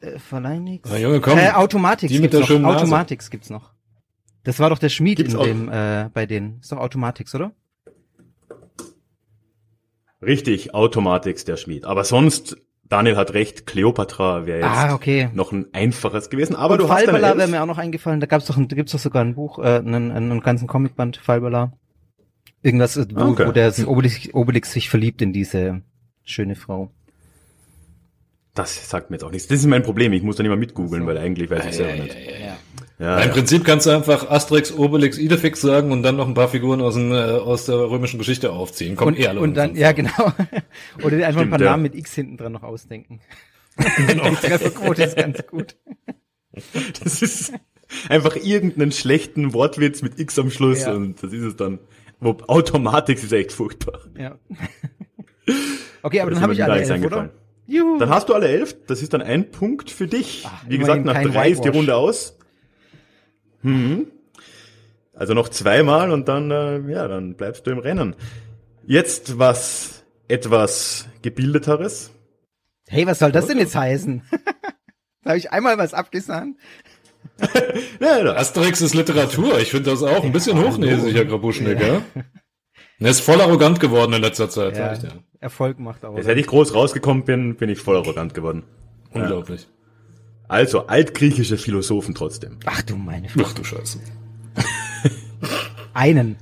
[0.00, 0.88] Äh, Verleinix.
[0.90, 1.38] Na, Junge, komm.
[1.38, 2.64] Äh, Automatix die gibt's noch.
[2.64, 3.72] Automatix gibt's noch.
[4.44, 6.60] Das war doch der Schmied gibt's in dem, äh, bei denen.
[6.60, 7.52] Ist doch Automatix, oder?
[10.22, 11.84] Richtig, Automatix der Schmied.
[11.84, 15.30] Aber sonst, Daniel hat recht, Cleopatra wäre jetzt ah, okay.
[15.34, 16.56] noch ein einfaches gewesen.
[16.56, 18.20] Aber Und du Fallbala hast wäre mir auch noch eingefallen.
[18.20, 21.72] Da gab's doch, da gibt's doch sogar ein Buch, äh, einen, einen ganzen Comicband Fallbala.
[22.62, 23.46] Irgendwas, wo, okay.
[23.46, 25.82] wo der Obelix, Obelix sich verliebt in diese
[26.24, 26.90] schöne Frau.
[28.56, 29.46] Das sagt mir jetzt auch nichts.
[29.48, 30.12] Das ist mein Problem.
[30.14, 32.14] Ich muss dann immer mitgoogeln, weil eigentlich weiß ich ja, selber ja, nicht.
[32.14, 32.56] Ja, ja,
[32.98, 36.48] ja, Im Prinzip kannst du einfach Asterix, Obelix, Idefix sagen und dann noch ein paar
[36.48, 38.96] Figuren aus, dem, äh, aus der römischen Geschichte aufziehen.
[38.96, 40.10] Kommt und, eh alle und dann, ja genau.
[41.04, 43.20] Oder einfach Stimmt, ein paar Namen mit X hinten dran noch ausdenken.
[44.08, 44.30] genau.
[44.30, 45.76] Die Trefferquote ist ganz gut.
[47.04, 47.52] Das ist
[48.08, 50.94] einfach irgendeinen schlechten Wortwitz mit X am Schluss ja.
[50.94, 51.80] und das ist es dann.
[52.18, 54.00] Wo Automatik ist echt furchtbar.
[54.18, 54.38] Ja.
[56.02, 57.30] Okay, aber dann habe ich alle elf, oder?
[57.66, 57.98] Juhu.
[57.98, 58.76] Dann hast du alle elf.
[58.86, 60.44] Das ist dann ein Punkt für dich.
[60.46, 62.38] Ach, Wie gesagt, nach drei ist die Runde aus.
[63.62, 64.06] Mhm.
[65.14, 68.14] Also noch zweimal und dann, äh, ja, dann bleibst du im Rennen.
[68.84, 72.10] Jetzt was etwas gebildeteres.
[72.86, 74.22] Hey, was soll das denn jetzt heißen?
[75.22, 76.56] da habe ich einmal was abgesahnt.
[78.00, 78.36] ja, ja.
[78.36, 79.58] Asterix ist Literatur.
[79.58, 82.02] Ich finde das auch ein bisschen hochnäsig, Herr Grabuschnik, ja.
[82.98, 84.76] Er ist voll arrogant geworden in letzter Zeit.
[84.76, 85.08] Ja, ja.
[85.46, 86.16] Erfolg macht auch.
[86.16, 88.64] Jetzt hätte ich groß rausgekommen bin, bin ich voll arrogant geworden.
[89.12, 89.62] Unglaublich.
[89.62, 89.68] Ja.
[90.48, 92.58] Also, altgriechische Philosophen trotzdem.
[92.66, 93.42] Ach du meine Frau.
[93.44, 94.00] Ach du Scheiße.
[95.94, 96.36] Einen.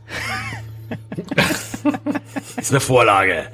[2.57, 3.49] ist eine Vorlage.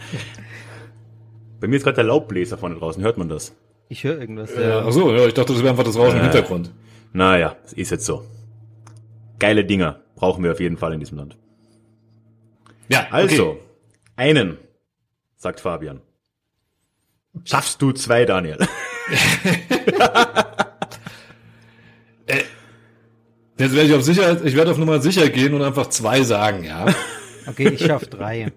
[1.60, 3.54] Bei mir ist gerade der Laubbläser vorne draußen, hört man das?
[3.88, 4.54] Ich höre irgendwas.
[4.54, 4.84] Ja.
[4.86, 6.70] Ach so, ja, ich dachte, das wäre einfach das Raus äh, im Hintergrund.
[7.12, 8.24] Naja, ist jetzt so.
[9.40, 11.36] Geile Dinger brauchen wir auf jeden Fall in diesem Land.
[12.88, 13.60] Ja, also, okay.
[14.16, 14.58] einen,
[15.40, 16.00] sagt Fabian.
[17.44, 18.58] Schaffst du zwei, Daniel?
[22.26, 22.42] äh,
[23.56, 26.64] jetzt werde ich auf Sicherheit, ich werde auf Nummer sicher gehen und einfach zwei sagen,
[26.64, 26.86] ja.
[27.46, 28.52] Okay, ich schaff drei.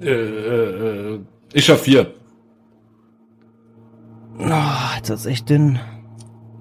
[0.00, 1.20] Äh, äh,
[1.52, 2.14] ich schaff vier.
[4.38, 5.78] Oh, jetzt ist echt dünn.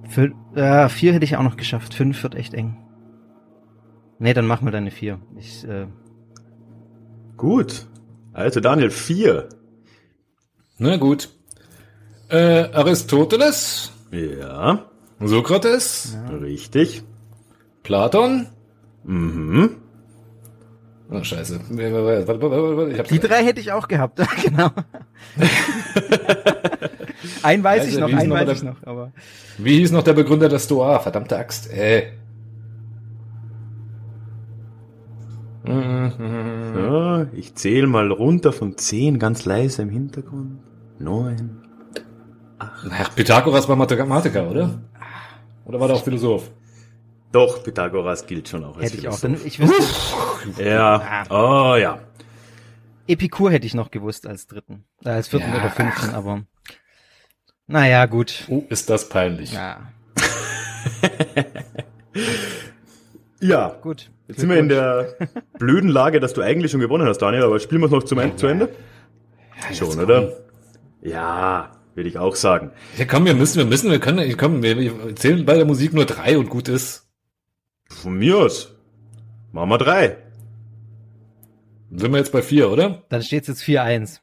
[0.10, 1.94] Für, äh, vier hätte ich auch noch geschafft.
[1.94, 2.78] Fünf wird echt eng.
[4.20, 5.22] Nee, dann machen wir deine vier.
[5.38, 5.88] Ich, äh
[7.38, 7.86] Gut.
[8.34, 9.50] Also Daniel, vier.
[10.78, 11.30] Na gut.
[12.30, 13.92] Äh, Aristoteles.
[14.12, 14.86] Ja.
[15.20, 16.16] Sokrates.
[16.16, 16.38] Ja.
[16.38, 17.04] Richtig.
[17.84, 18.48] Platon.
[19.04, 19.78] Mhm.
[21.12, 21.60] Oh, scheiße.
[21.70, 24.72] Die drei hätte ich auch gehabt, genau.
[27.44, 29.12] einen weiß also, ich noch, einen weiß ich noch, aber.
[29.58, 31.00] Wie hieß noch der Begründer der Stoa?
[31.00, 31.72] Verdammte Axt.
[31.72, 32.14] Äh.
[36.74, 40.60] So, ich zähle mal runter von zehn, ganz leise im Hintergrund.
[41.00, 41.62] Neun,
[42.58, 42.88] acht.
[42.90, 44.82] Ach, Pythagoras war Mathematiker, oder?
[45.66, 46.52] Oder war der auch Philosoph?
[47.32, 49.24] Doch, Pythagoras gilt schon auch als Hätte Philosoph.
[49.24, 49.38] ich auch.
[49.38, 52.00] Dann, ich wüsste, ja, oh ja.
[53.08, 55.60] Epikur hätte ich noch gewusst als dritten, äh, als vierten ja.
[55.60, 56.44] oder fünften, aber
[57.68, 58.46] naja, gut.
[58.50, 59.54] Oh, ist das peinlich.
[59.54, 59.92] Ja.
[63.44, 63.78] ja.
[63.82, 64.12] Gut.
[64.28, 65.16] Jetzt sind wir in der
[65.60, 68.20] blöden Lage, dass du eigentlich schon gewonnen hast, Daniel, aber spielen wir es noch zum
[68.20, 68.70] Ende, zu Ende?
[69.62, 70.32] Ja, schon, oder?
[71.02, 72.72] Ja, würde ich auch sagen.
[72.98, 76.06] Ja, komm, wir müssen, wir müssen, wir können, komm, wir zählen bei der Musik nur
[76.06, 77.10] drei und gut ist.
[77.90, 78.74] Von mir aus.
[79.52, 80.18] Machen wir drei.
[81.90, 83.04] Dann sind wir jetzt bei vier, oder?
[83.10, 84.20] Dann steht es jetzt 4-1.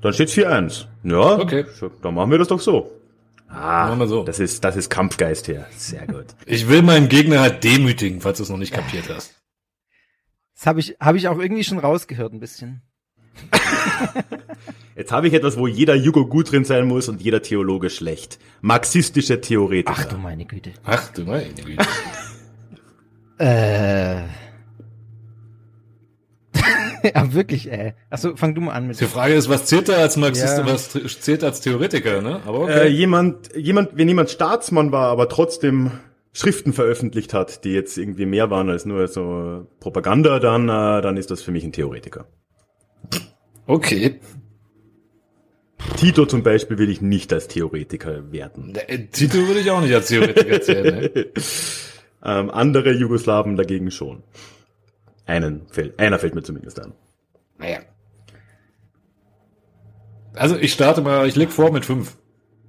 [0.00, 0.86] Dann steht 4-1.
[1.04, 1.38] Ja.
[1.38, 1.64] Okay.
[2.02, 2.90] Dann machen wir das doch so.
[3.48, 4.24] Ah, so.
[4.24, 5.66] das ist, das ist Kampfgeist hier.
[5.76, 6.26] Sehr gut.
[6.46, 9.34] Ich will meinen Gegner halt demütigen, falls du es noch nicht kapiert hast.
[10.54, 12.82] Das habe ich, hab ich auch irgendwie schon rausgehört ein bisschen.
[14.96, 18.38] Jetzt habe ich etwas, wo jeder Jugo gut drin sein muss und jeder Theologe schlecht.
[18.60, 19.94] Marxistische Theoretiker.
[19.96, 20.72] Ach du meine Güte.
[20.84, 21.86] Ach du meine Güte.
[23.38, 24.47] äh.
[27.14, 27.94] ja, wirklich, ey.
[28.10, 29.00] Achso, fang du mal an mit.
[29.00, 30.66] Die Frage ist, was zählt da als Marxist ja.
[30.66, 30.90] was
[31.20, 32.40] zählt als Theoretiker, ne?
[32.46, 32.86] Aber okay.
[32.86, 35.92] Äh, jemand, jemand, wenn jemand Staatsmann war, aber trotzdem
[36.32, 41.16] Schriften veröffentlicht hat, die jetzt irgendwie mehr waren als nur so Propaganda, dann, äh, dann
[41.16, 42.26] ist das für mich ein Theoretiker.
[43.66, 44.20] Okay.
[45.96, 48.74] Tito zum Beispiel will ich nicht als Theoretiker werden.
[48.74, 51.10] Äh, Tito würde ich auch nicht als Theoretiker zählen.
[51.12, 51.26] Ne?
[52.24, 54.22] ähm, andere Jugoslawen dagegen schon.
[55.28, 56.94] Einen fällt, einer fällt mir zumindest an.
[57.58, 57.80] Naja.
[60.34, 62.16] Also ich starte mal, ich leg vor mit fünf.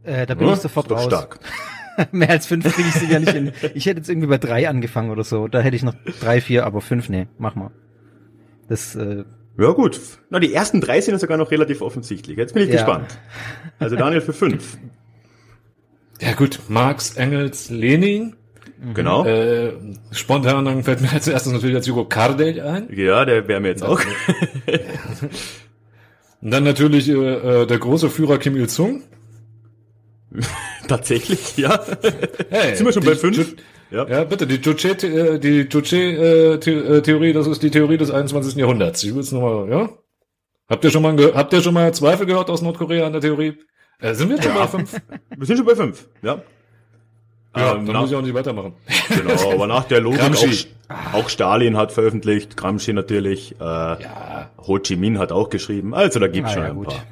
[0.04, 1.06] Äh, da bin ja, ich sofort raus.
[1.06, 1.40] Stark.
[2.12, 3.54] Mehr als fünf kriege ich sicher nicht hin.
[3.76, 5.48] Ich hätte jetzt irgendwie bei drei angefangen oder so.
[5.48, 7.72] Da hätte ich noch drei, vier, aber fünf, nee, mach mal.
[8.68, 9.24] Das, äh,
[9.58, 10.02] ja gut.
[10.30, 12.38] Na, die ersten drei sind ja sogar noch relativ offensichtlich.
[12.38, 12.76] Jetzt bin ich ja.
[12.76, 13.20] gespannt.
[13.80, 14.78] Also Daniel für fünf.
[16.20, 18.36] Ja gut, Marx, Engels, Lenin.
[18.94, 19.26] Genau.
[19.26, 19.74] Äh,
[20.12, 22.88] spontan dann fällt mir als erstes natürlich als Hugo Kardel ein.
[22.96, 24.00] Ja, der wäre mir jetzt auch.
[26.42, 29.04] Und dann natürlich äh, äh, der große Führer Kim Il-sung.
[30.88, 31.84] Tatsächlich, ja.
[32.50, 33.56] Hey, Sind wir schon bei fünf?
[33.92, 34.08] Ja.
[34.08, 38.56] ja, bitte, die Juche, äh, die Juche-Theorie, äh, das ist die Theorie des 21.
[38.56, 39.04] Jahrhunderts.
[39.04, 39.90] Ich will es nochmal, ja?
[40.70, 43.58] Habt ihr schon mal, habt ihr schon mal Zweifel gehört aus Nordkorea an der Theorie?
[44.00, 44.60] Äh, sind wir schon ja.
[44.60, 44.96] bei fünf?
[45.36, 46.42] Wir sind schon bei fünf, ja.
[47.56, 48.74] Ja, ähm, dann nach, muss ich auch nicht weitermachen.
[49.10, 54.50] Genau, aber nach der Logik auch, auch, Stalin hat veröffentlicht, Gramsci natürlich, äh, ja.
[54.68, 56.88] Ho Chi Minh hat auch geschrieben, also da gibt's ah, schon ja, ein gut.
[56.88, 57.04] paar.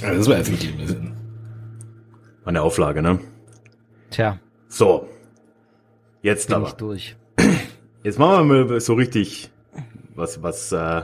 [0.00, 0.72] Ja, das war effektiv.
[2.44, 3.20] Eine Auflage, ne?
[4.10, 4.38] Tja.
[4.68, 5.08] So.
[6.22, 6.68] Jetzt Bin aber.
[6.68, 7.16] Ich durch.
[8.02, 9.50] Jetzt machen wir mal so richtig
[10.14, 11.02] was, was, äh,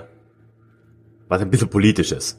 [1.28, 2.38] was ein bisschen politisches.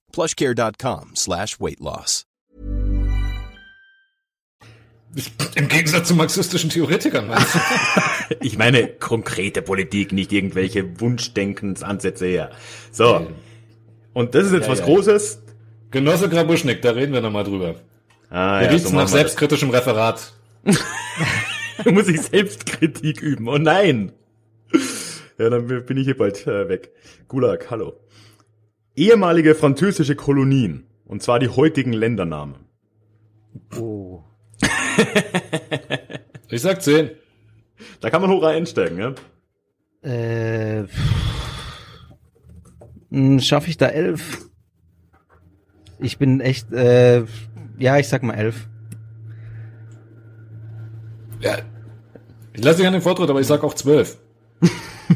[0.11, 2.25] plushcare.com slash weight loss.
[5.55, 7.59] Im Gegensatz zu marxistischen Theoretikern, meinst du?
[8.41, 12.51] ich meine konkrete Politik, nicht irgendwelche Wunschdenkensansätze her.
[12.91, 13.27] So.
[14.13, 15.41] Und das ist jetzt ja, was ja, Großes.
[15.91, 17.75] Genosse Grabuschnik, da reden wir nochmal drüber.
[18.29, 19.81] Ah, ja, so nach selbstkritischem das.
[19.81, 20.33] Referat.
[21.85, 23.49] Muss ich Selbstkritik üben?
[23.49, 24.13] Oh nein!
[25.37, 26.91] Ja, dann bin ich hier bald äh, weg.
[27.27, 28.00] Gulag, hallo
[28.95, 30.85] ehemalige französische Kolonien.
[31.05, 32.55] Und zwar die heutigen Ländernamen.
[33.77, 34.23] Oh.
[36.49, 37.11] ich sag zehn.
[37.99, 39.13] Da kann man hoch einsteigen, ja?
[40.09, 40.87] Äh,
[43.39, 44.49] Schaffe ich da elf?
[45.99, 47.25] Ich bin echt, äh,
[47.77, 48.67] ja, ich sag mal elf.
[51.41, 51.57] Ja,
[52.53, 54.17] ich lasse dich an den Vortritt, aber ich sag auch zwölf.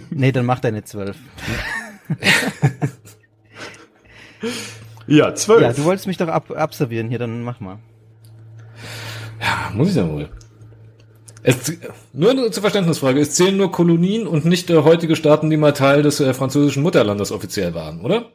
[0.09, 1.17] nee, dann mach deine zwölf.
[5.07, 5.61] Ja, zwölf.
[5.61, 7.79] Ja, du wolltest mich doch ab abservieren hier, dann mach mal.
[9.41, 10.29] Ja, muss ich ja wohl.
[11.43, 11.71] Es,
[12.11, 16.01] nur zur Verständnisfrage, es zählen nur Kolonien und nicht äh, heutige Staaten, die mal Teil
[16.01, 18.31] des äh, französischen Mutterlandes offiziell waren, oder?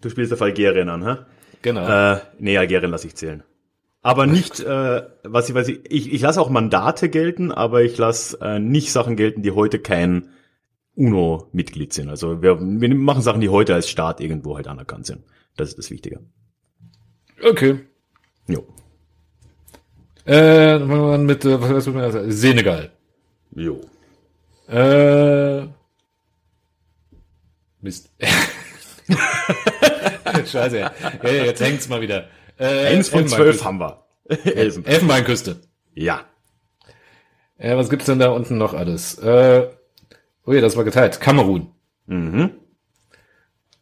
[0.00, 1.16] Du spielst auf Algerien an, hä?
[1.62, 2.14] Genau.
[2.14, 3.44] Äh, nee, Algerien lasse ich zählen.
[4.02, 7.96] Aber nicht, äh, was ich, was ich, ich, ich lasse auch Mandate gelten, aber ich
[7.98, 10.28] lasse äh, nicht Sachen gelten, die heute kein
[10.98, 12.08] UNO-Mitglied sind.
[12.08, 15.22] Also wir, wir machen Sachen, die heute als Staat irgendwo halt anerkannt sind.
[15.56, 16.20] Das ist das Wichtige.
[17.42, 17.80] Okay.
[18.48, 18.66] Jo.
[20.26, 20.78] Äh,
[21.18, 22.34] mit, äh, was heißt das?
[22.40, 22.90] Senegal.
[23.54, 23.80] Jo.
[24.68, 25.68] Äh,
[27.80, 28.10] Mist.
[30.46, 30.78] Scheiße.
[30.78, 32.28] Ja, jetzt hängt's mal wieder.
[32.58, 34.04] Äh, Eins von zwölf haben wir.
[34.28, 35.60] Elfenbeinküste.
[35.94, 36.24] Ja.
[37.56, 39.16] Äh, was gibt's denn da unten noch alles?
[39.18, 39.68] Äh,
[40.48, 41.20] Oh ja, das war geteilt.
[41.20, 41.74] Kamerun.
[42.06, 42.52] Mhm.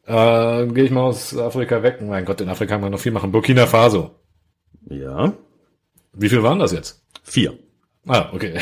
[0.05, 2.03] Äh, Gehe ich mal aus Afrika weg.
[2.03, 3.31] Mein Gott, in Afrika kann man noch viel machen.
[3.31, 4.17] Burkina Faso.
[4.91, 5.33] Ja.
[6.13, 7.05] Wie viel waren das jetzt?
[7.23, 7.57] Vier.
[8.09, 8.59] Ah, okay.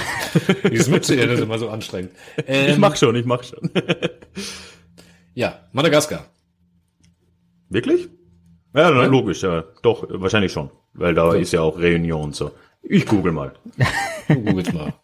[0.70, 2.12] Dieses Mitzählen ist immer so anstrengend.
[2.46, 3.70] Ähm, ich mach schon, ich mach schon.
[5.34, 6.26] ja, Madagaskar.
[7.70, 8.08] Wirklich?
[8.72, 9.64] Ja, ja, logisch, ja.
[9.82, 10.70] Doch, wahrscheinlich schon.
[10.92, 11.36] Weil da so.
[11.36, 12.52] ist ja auch Reunion und so.
[12.84, 13.52] Ich google mal.
[14.28, 14.94] Du googelst mal.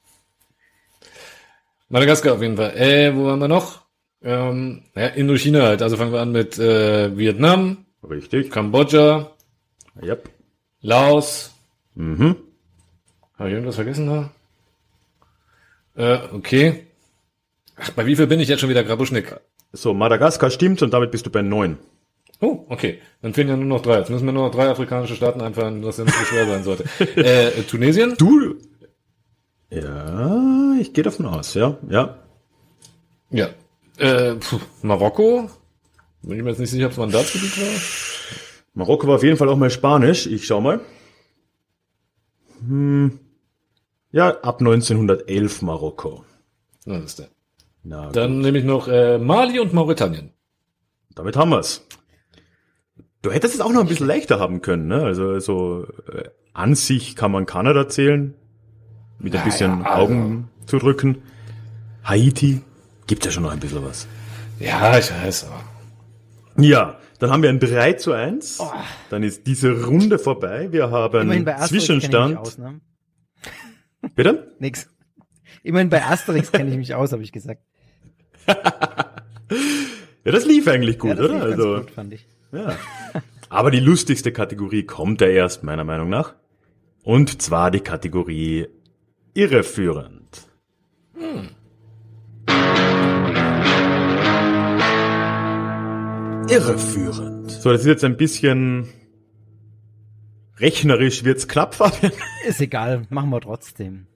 [1.88, 2.76] Madagaskar auf jeden Fall.
[2.76, 3.82] Äh, wo waren wir noch?
[4.22, 5.82] Ähm, ja, Indochina halt.
[5.82, 7.86] Also fangen wir an mit äh, Vietnam.
[8.08, 8.50] Richtig.
[8.50, 9.30] Kambodscha.
[10.02, 10.28] Yep.
[10.80, 11.52] Laos.
[11.94, 12.36] Mhm.
[13.38, 14.30] Habe ich irgendwas vergessen da?
[15.96, 16.86] Äh, okay.
[17.76, 19.36] Ach, bei wie viel bin ich jetzt schon wieder Grabuschnick?
[19.72, 21.78] So, Madagaskar stimmt und damit bist du bei neun.
[22.40, 23.00] Oh, okay.
[23.20, 23.98] Dann fehlen ja nur noch drei.
[23.98, 26.64] Jetzt müssen wir nur noch drei afrikanische Staaten einfallen, was ja nicht so schwer sein
[26.64, 26.84] sollte.
[27.16, 28.14] Äh, Tunesien?
[28.16, 28.56] Du,
[29.70, 32.18] ja, ich gehe davon aus, ja, ja.
[33.30, 33.48] Ja.
[33.98, 35.50] Äh, puh, Marokko?
[36.22, 37.80] Bin ich mir jetzt nicht sicher, ob es Mandatsgebiet war.
[38.74, 40.26] Marokko war auf jeden Fall auch mal Spanisch.
[40.26, 40.80] Ich schau mal.
[42.66, 43.18] Hm.
[44.10, 46.24] Ja, ab 1911 Marokko.
[46.84, 47.28] Na, ist der.
[47.82, 48.42] Na, Dann gut.
[48.42, 50.32] nehme ich noch äh, Mali und Mauretanien.
[51.14, 51.86] Damit haben wir's.
[53.22, 55.02] Du hättest es auch noch ein bisschen leichter haben können, ne?
[55.02, 58.34] Also so äh, an sich kann man Kanada zählen,
[59.18, 60.14] mit ein bisschen ja, also.
[60.14, 61.22] Augen zu drücken.
[62.04, 62.62] Haiti
[63.06, 64.06] gibt ja schon noch ein bisschen was.
[64.58, 65.46] Ja, ich weiß.
[65.46, 65.64] Aber.
[66.62, 68.60] Ja, dann haben wir ein 3 zu 1.
[68.60, 68.70] Oh.
[69.10, 70.68] Dann ist diese Runde vorbei.
[70.70, 72.36] Wir haben Zwischenstand.
[72.36, 72.80] Aus, ne?
[74.14, 74.54] Bitte?
[74.58, 74.88] Nix.
[75.62, 77.62] Immerhin bei Asterix kenne ich mich aus, habe ich gesagt.
[78.46, 81.42] ja, das lief eigentlich gut, ja, oder?
[81.42, 82.26] also, gut, fand ich.
[82.52, 82.76] Ja.
[83.48, 86.34] Aber die lustigste Kategorie kommt ja erst, meiner Meinung nach.
[87.02, 88.68] Und zwar die Kategorie
[89.34, 90.48] irreführend.
[91.14, 91.48] Hm.
[96.50, 97.50] Irreführend.
[97.50, 98.88] So, das ist jetzt ein bisschen
[100.58, 102.12] rechnerisch wird's knapp, Fabian.
[102.46, 104.06] Ist egal, machen wir trotzdem.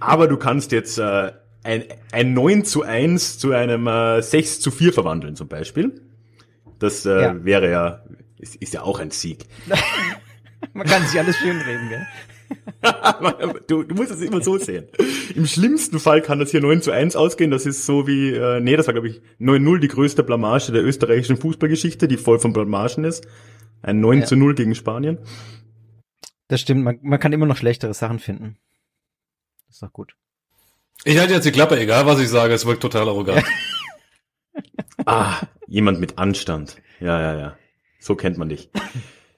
[0.00, 4.70] Aber du kannst jetzt äh, ein, ein 9 zu 1 zu einem äh, 6 zu
[4.70, 6.00] 4 verwandeln zum Beispiel.
[6.78, 7.44] Das äh, ja.
[7.44, 8.04] wäre ja,
[8.38, 9.46] ist, ist ja auch ein Sieg.
[10.72, 12.06] Man kann sich alles schön reden, gell?
[13.68, 14.88] du, du musst es immer so sehen.
[15.34, 17.50] Im schlimmsten Fall kann das hier 9 zu 1 ausgehen.
[17.50, 20.84] Das ist so wie, äh, nee, das war glaube ich 9-0 die größte Blamage der
[20.84, 23.26] österreichischen Fußballgeschichte, die voll von Blamagen ist.
[23.82, 24.26] Ein 9 ja.
[24.26, 25.18] zu 0 gegen Spanien.
[26.48, 28.58] Das stimmt, man, man kann immer noch schlechtere Sachen finden.
[29.66, 30.14] Das ist doch gut.
[31.04, 33.44] Ich halte jetzt die Klappe, egal was ich sage, es wirkt total arrogant.
[35.06, 36.76] ah, jemand mit Anstand.
[37.00, 37.56] Ja, ja, ja.
[37.98, 38.70] So kennt man dich.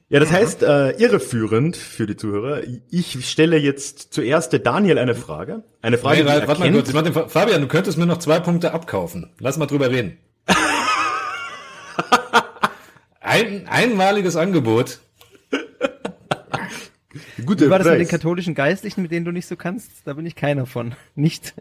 [0.08, 2.62] Ja, das heißt, äh, irreführend für die Zuhörer.
[2.90, 5.64] Ich stelle jetzt zuerst der Daniel eine Frage.
[5.82, 6.94] Eine Frage, nee, die warte mal kurz.
[6.94, 9.32] Warte, Fabian, du könntest mir noch zwei Punkte abkaufen.
[9.40, 10.18] Lass mal drüber reden.
[13.20, 15.00] Ein einmaliges Angebot.
[17.44, 19.90] Gute Wie war das mit den katholischen Geistlichen, mit denen du nicht so kannst?
[20.04, 20.94] Da bin ich keiner von.
[21.16, 21.54] Nicht.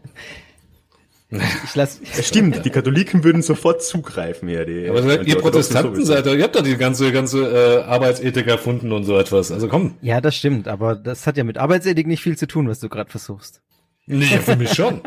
[1.28, 4.64] Ich lass, es stimmt, die Katholiken würden sofort zugreifen hier.
[4.64, 9.02] Die, Aber ihr Protestanten seid, ihr habt doch die ganze, ganze äh, Arbeitsethik erfunden und
[9.02, 9.50] so etwas.
[9.50, 9.96] Also komm.
[10.02, 12.88] Ja, das stimmt, aber das hat ja mit Arbeitsethik nicht viel zu tun, was du
[12.88, 13.60] gerade versuchst.
[14.06, 15.00] Nee, für mich schon.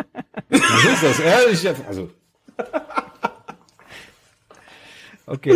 [0.50, 1.20] was ist das?
[1.22, 2.10] Ehrlich, also.
[5.26, 5.56] Okay.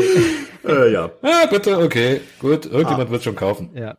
[0.65, 1.11] Äh, ja.
[1.21, 2.21] Ah, bitte, okay.
[2.39, 3.11] Gut, irgendjemand ah.
[3.11, 3.71] wird schon kaufen.
[3.73, 3.97] Ja.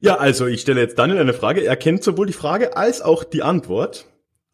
[0.00, 1.64] Ja, also ich stelle jetzt Daniel eine Frage.
[1.64, 4.06] Er kennt sowohl die Frage als auch die Antwort.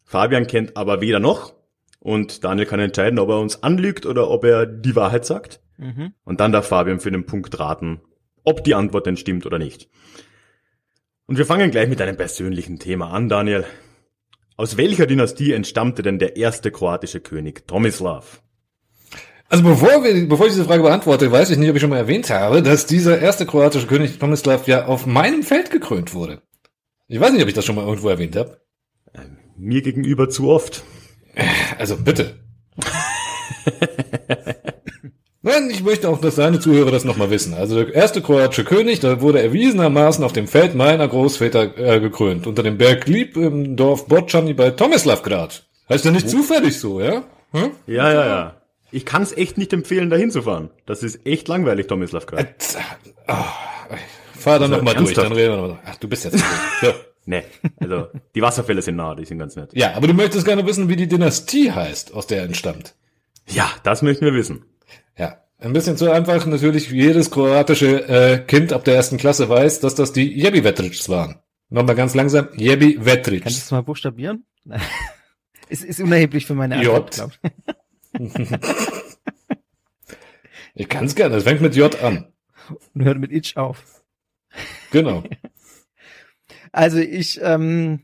[0.05, 1.53] Fabian kennt aber weder noch.
[1.99, 5.59] Und Daniel kann entscheiden, ob er uns anlügt oder ob er die Wahrheit sagt.
[5.77, 6.13] Mhm.
[6.23, 7.99] Und dann darf Fabian für den Punkt raten,
[8.43, 9.89] ob die Antwort denn stimmt oder nicht.
[11.25, 13.65] Und wir fangen gleich mit einem persönlichen Thema an, Daniel.
[14.55, 18.43] Aus welcher Dynastie entstammte denn der erste kroatische König Tomislav?
[19.49, 21.97] Also bevor, wir, bevor ich diese Frage beantworte, weiß ich nicht, ob ich schon mal
[21.97, 26.41] erwähnt habe, dass dieser erste kroatische König Tomislav ja auf meinem Feld gekrönt wurde.
[27.07, 28.64] Ich weiß nicht, ob ich das schon mal irgendwo erwähnt habe.
[29.57, 30.83] Mir gegenüber zu oft.
[31.77, 32.35] Also bitte.
[35.41, 37.53] Nein, ich möchte auch, dass deine Zuhörer das nochmal wissen.
[37.53, 42.47] Also der erste kroatische König, da wurde erwiesenermaßen auf dem Feld meiner Großväter äh, gekrönt.
[42.47, 45.67] Unter dem Berg Lieb im Dorf Bocani bei Tomislavgrad.
[45.87, 47.23] Heißt ja nicht zufällig so, ja?
[47.51, 47.71] Hm?
[47.85, 48.55] Ja, ja, ja.
[48.91, 50.71] Ich kann es echt nicht empfehlen, da hinzufahren.
[50.87, 52.39] Das ist echt langweilig, Tomislavgrad.
[52.41, 52.45] Äh,
[53.27, 53.35] oh,
[54.39, 55.79] fahr dann nochmal durch, dann reden wir nochmal.
[55.85, 56.39] Ach, du bist jetzt.
[56.81, 56.87] so.
[57.25, 57.43] Nee,
[57.79, 59.71] also die Wasserfälle sind nah, die sind ganz nett.
[59.73, 62.95] Ja, aber du möchtest gerne wissen, wie die Dynastie heißt, aus der er entstammt.
[63.47, 64.65] Ja, das möchten wir wissen.
[65.17, 66.45] Ja, ein bisschen zu einfach.
[66.45, 71.09] Natürlich, jedes kroatische äh, Kind ab der ersten Klasse weiß, dass das die Jebi Vetrics
[71.09, 71.39] waren.
[71.69, 73.43] Nochmal ganz langsam, Jebi Vetrics.
[73.43, 74.45] Kannst du das mal buchstabieren?
[75.69, 77.51] ist, ist unerheblich für meine Antwort, glaube ich.
[80.75, 82.31] ich kann es gerne, es fängt mit J an.
[82.93, 84.03] Und hört mit Itch auf.
[84.91, 85.23] Genau.
[86.75, 88.01] Also ich, ähm,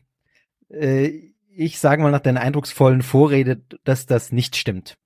[0.70, 1.12] äh,
[1.54, 4.96] ich sage mal nach deiner eindrucksvollen Vorrede, dass das nicht stimmt.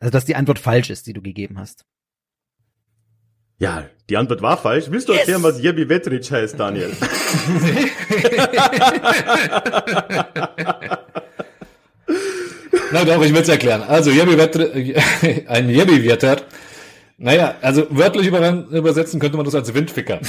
[0.00, 1.84] Also dass die Antwort falsch ist, die du gegeben hast.
[3.58, 4.86] Ja, die Antwort war falsch.
[4.90, 5.20] Willst du yes.
[5.20, 6.90] erklären, was Jebi Vetric heißt, Daniel?
[12.90, 13.82] Na doch, ich will es erklären.
[13.82, 14.96] Also Jebi Vetric,
[15.48, 16.40] ein Jebi Vetter.
[17.18, 20.20] Naja, also wörtlich übersetzen könnte man das als Windficker.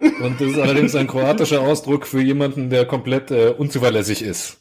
[0.00, 4.58] Und das ist allerdings ein kroatischer Ausdruck für jemanden, der komplett äh, unzuverlässig ist.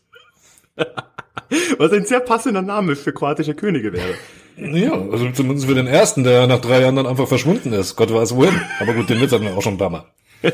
[1.78, 4.16] Was ein sehr passender Name für kroatische Könige wäre.
[4.58, 7.96] Ja, also zumindest für den ersten, der nach drei Jahren dann einfach verschwunden ist.
[7.96, 8.60] Gott weiß wohin.
[8.80, 10.06] Aber gut, den Witz hatten wir auch schon ein paar Mal.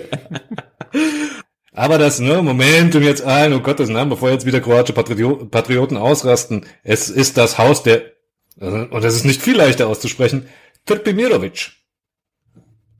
[1.74, 5.97] Aber das, ne, Moment, und jetzt allen, oh Gottes Namen, bevor jetzt wieder kroatische Patrioten
[5.97, 8.03] ausrasten, es ist das Haus der,
[8.60, 10.47] und es ist nicht viel leichter auszusprechen,
[10.86, 11.72] Trpimirovic.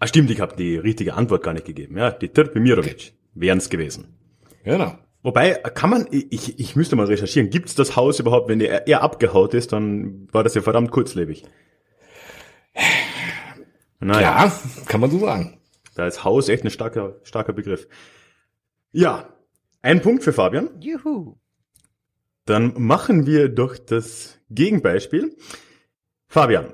[0.04, 1.97] Ah, stimmt, ich habe die richtige Antwort gar nicht gegeben.
[1.97, 4.18] Ja, die Trpimirovic wären es gewesen.
[4.66, 4.97] Genau.
[5.22, 9.01] Wobei, kann man, ich, ich müsste mal recherchieren, gibt's das Haus überhaupt, wenn er, er
[9.01, 11.45] abgehaut ist, dann war das ja verdammt kurzlebig.
[14.01, 14.45] Naja.
[14.45, 15.62] Ja, kann man so sagen.
[15.95, 17.88] Da ist Haus echt ein starker, starker Begriff.
[18.91, 19.30] Ja,
[19.82, 20.70] ein Punkt für Fabian.
[20.82, 21.38] Juhu.
[22.43, 25.38] Dann machen wir doch das Gegenbeispiel.
[26.28, 26.74] Fabian,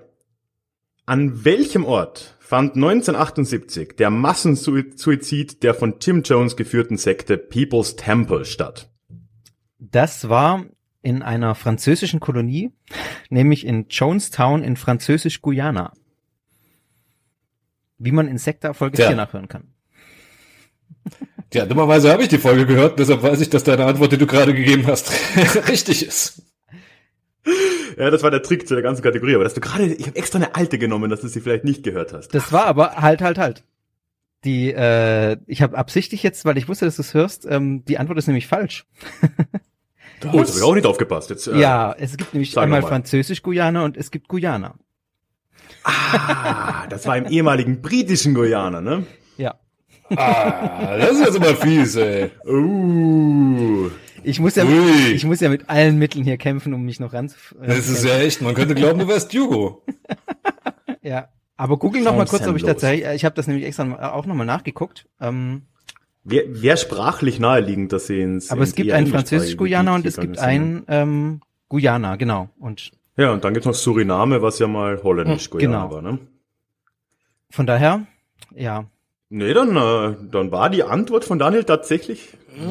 [1.05, 8.43] an welchem Ort fand 1978 der Massensuizid der von Tim Jones geführten Sekte People's Temple
[8.43, 8.89] statt?
[9.77, 10.65] Das war
[11.03, 12.71] in einer französischen Kolonie,
[13.29, 15.93] nämlich in Jonestown in Französisch-Guyana.
[17.99, 19.09] Wie man in Sekta Folge ja.
[19.09, 19.75] 4 nachhören kann.
[21.53, 24.25] Ja, dummerweise habe ich die Folge gehört, deshalb weiß ich, dass deine Antwort, die du
[24.25, 25.11] gerade gegeben hast,
[25.67, 26.41] richtig ist.
[27.97, 30.15] Ja, das war der Trick zu der ganzen Kategorie, aber dass du gerade, ich habe
[30.15, 32.33] extra eine alte genommen, dass du sie vielleicht nicht gehört hast.
[32.33, 33.63] Das war aber halt, halt, halt.
[34.45, 37.97] Die, äh, ich habe absichtlich jetzt, weil ich wusste, dass du es hörst, ähm, die
[37.97, 38.85] Antwort ist nämlich falsch.
[40.21, 41.29] Oh, jetzt habe ich auch nicht aufgepasst.
[41.29, 44.75] Jetzt, äh, ja, es gibt nämlich einmal Französisch-Guyana und es gibt Guyana.
[45.83, 49.05] Ah, das war im ehemaligen britischen Guyana, ne?
[49.37, 49.55] Ja.
[50.15, 52.31] Ah, das ist jetzt immer fies, ey.
[52.45, 53.89] Uh.
[54.24, 55.11] Ich muss ja, Ui.
[55.13, 57.32] ich muss ja mit allen Mitteln hier kämpfen, um mich noch ran.
[57.61, 59.84] Äh, das ist ja echt, man könnte glauben, du wärst Jugo.
[61.01, 64.26] ja, aber google noch mal kurz, ob ich tatsächlich, ich habe das nämlich extra auch
[64.26, 65.07] noch mal nachgeguckt.
[65.20, 65.63] Ähm,
[66.24, 68.51] Wäre wär sprachlich naheliegend, dass sie ins.
[68.51, 72.49] Aber es gibt einen Französisch-Guyana und es gibt ein ähm, Guyana, genau.
[72.59, 75.95] Und ja, und dann gibt's noch Suriname, was ja mal holländisch-Guyana genau.
[75.95, 76.20] war, ne?
[77.49, 78.05] Von daher,
[78.55, 78.86] ja.
[79.32, 82.30] Nee, dann, äh, dann war die Antwort von Daniel tatsächlich,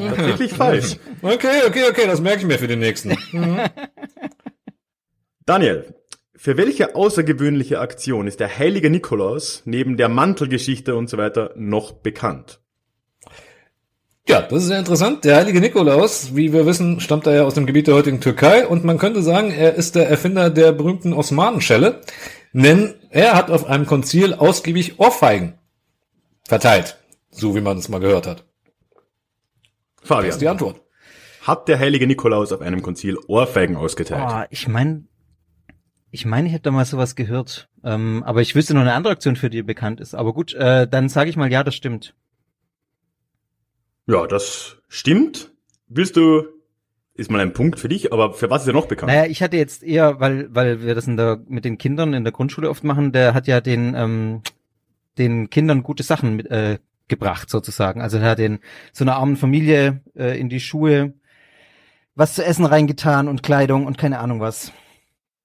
[0.09, 0.97] tatsächlich falsch.
[1.21, 3.17] Okay, okay, okay, das merke ich mir für den nächsten.
[5.45, 5.95] Daniel,
[6.35, 11.93] für welche außergewöhnliche Aktion ist der heilige Nikolaus neben der Mantelgeschichte und so weiter noch
[11.93, 12.59] bekannt?
[14.27, 15.23] Ja, das ist sehr interessant.
[15.25, 18.67] Der heilige Nikolaus, wie wir wissen, stammt er ja aus dem Gebiet der heutigen Türkei
[18.67, 22.01] und man könnte sagen, er ist der Erfinder der berühmten Osmanenschelle,
[22.53, 25.58] denn er hat auf einem Konzil ausgiebig Ohrfeigen
[26.49, 26.97] verteilt,
[27.29, 28.43] so wie man es mal gehört hat.
[30.01, 30.25] Fabian.
[30.25, 30.81] Das ist die Antwort.
[31.41, 34.27] Hat der heilige Nikolaus auf einem Konzil Ohrfeigen ausgeteilt?
[34.27, 35.05] Oh, ich meine,
[36.11, 37.69] ich meine, ich hätte da mal sowas gehört.
[37.83, 40.15] Ähm, aber ich wüsste noch eine andere Aktion, für die bekannt ist.
[40.15, 42.15] Aber gut, äh, dann sage ich mal, ja, das stimmt.
[44.07, 45.51] Ja, das stimmt.
[45.87, 46.45] Willst du,
[47.13, 49.11] ist mal ein Punkt für dich, aber für was ist er noch bekannt?
[49.11, 52.23] Naja, ich hatte jetzt eher, weil, weil wir das in der, mit den Kindern in
[52.23, 54.41] der Grundschule oft machen, der hat ja den, ähm,
[55.19, 58.01] den Kindern gute Sachen mit, äh, gebracht, sozusagen.
[58.01, 58.59] Also er hat den,
[58.93, 61.13] so einer armen Familie äh, in die Schuhe
[62.15, 64.73] was zu essen reingetan und Kleidung und keine Ahnung was.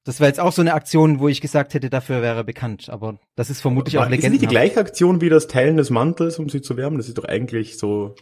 [0.02, 2.90] Das wäre jetzt auch so eine Aktion, wo ich gesagt hätte, dafür wäre er bekannt.
[2.90, 4.26] Aber das ist vermutlich aber auch Legende.
[4.26, 6.98] Ist nicht die gleiche Aktion wie das Teilen des Mantels, um sie zu wärmen?
[6.98, 8.14] Das ist doch eigentlich so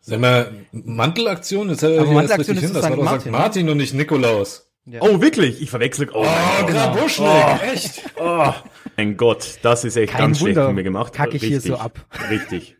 [0.00, 1.66] Sag mal, Mantelaktion?
[1.66, 2.72] Das aber Mantelaktion ist hin.
[2.74, 3.30] Das war doch Martin, St.
[3.30, 4.65] Martin und nicht Nikolaus.
[4.86, 5.00] Ja.
[5.02, 5.60] Oh, wirklich?
[5.60, 6.08] Ich verwechsel.
[6.12, 7.72] Oh, oh Grabuschnik, oh.
[7.72, 8.02] echt?
[8.20, 8.52] Oh.
[8.96, 11.12] Mein Gott, das ist echt Kein ganz Wunder, schlecht von mir gemacht.
[11.12, 11.62] Kacke ich Richtig.
[11.64, 12.04] hier so ab.
[12.30, 12.76] Richtig.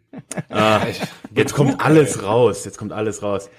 [0.49, 0.83] ah,
[1.35, 2.65] jetzt kommt alles raus.
[2.65, 3.51] Jetzt kommt alles raus.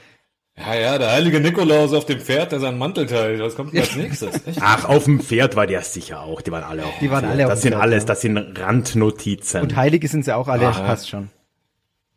[0.57, 3.41] Ja, ja, der heilige Nikolaus auf dem Pferd, der seinen Mantel teilt.
[3.41, 4.47] Was kommt als nächstes?
[4.47, 4.59] Echt?
[4.61, 6.41] Ach, auf dem Pferd war der sicher auch.
[6.41, 9.61] Die waren alle auf Die waren alle Das sind alles, das sind Randnotizen.
[9.61, 11.29] Und Heilige sind sie auch alle, Ach, passt schon.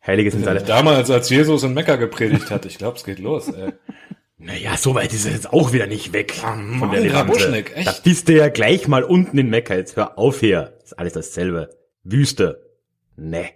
[0.06, 0.62] Heilige sind alle.
[0.62, 3.48] Damals, als Jesus in Mekka gepredigt hat, ich glaube, es geht los.
[3.48, 3.72] Ey.
[4.42, 7.04] Naja, so weit ist er jetzt auch wieder nicht weg Ach, von der.
[7.04, 7.86] Echt?
[7.86, 9.74] Da bist du ja gleich mal unten in Mekka.
[9.74, 10.78] Jetzt hör auf hier.
[10.82, 11.70] Ist alles dasselbe.
[12.04, 12.66] Wüste.
[13.16, 13.50] Ne.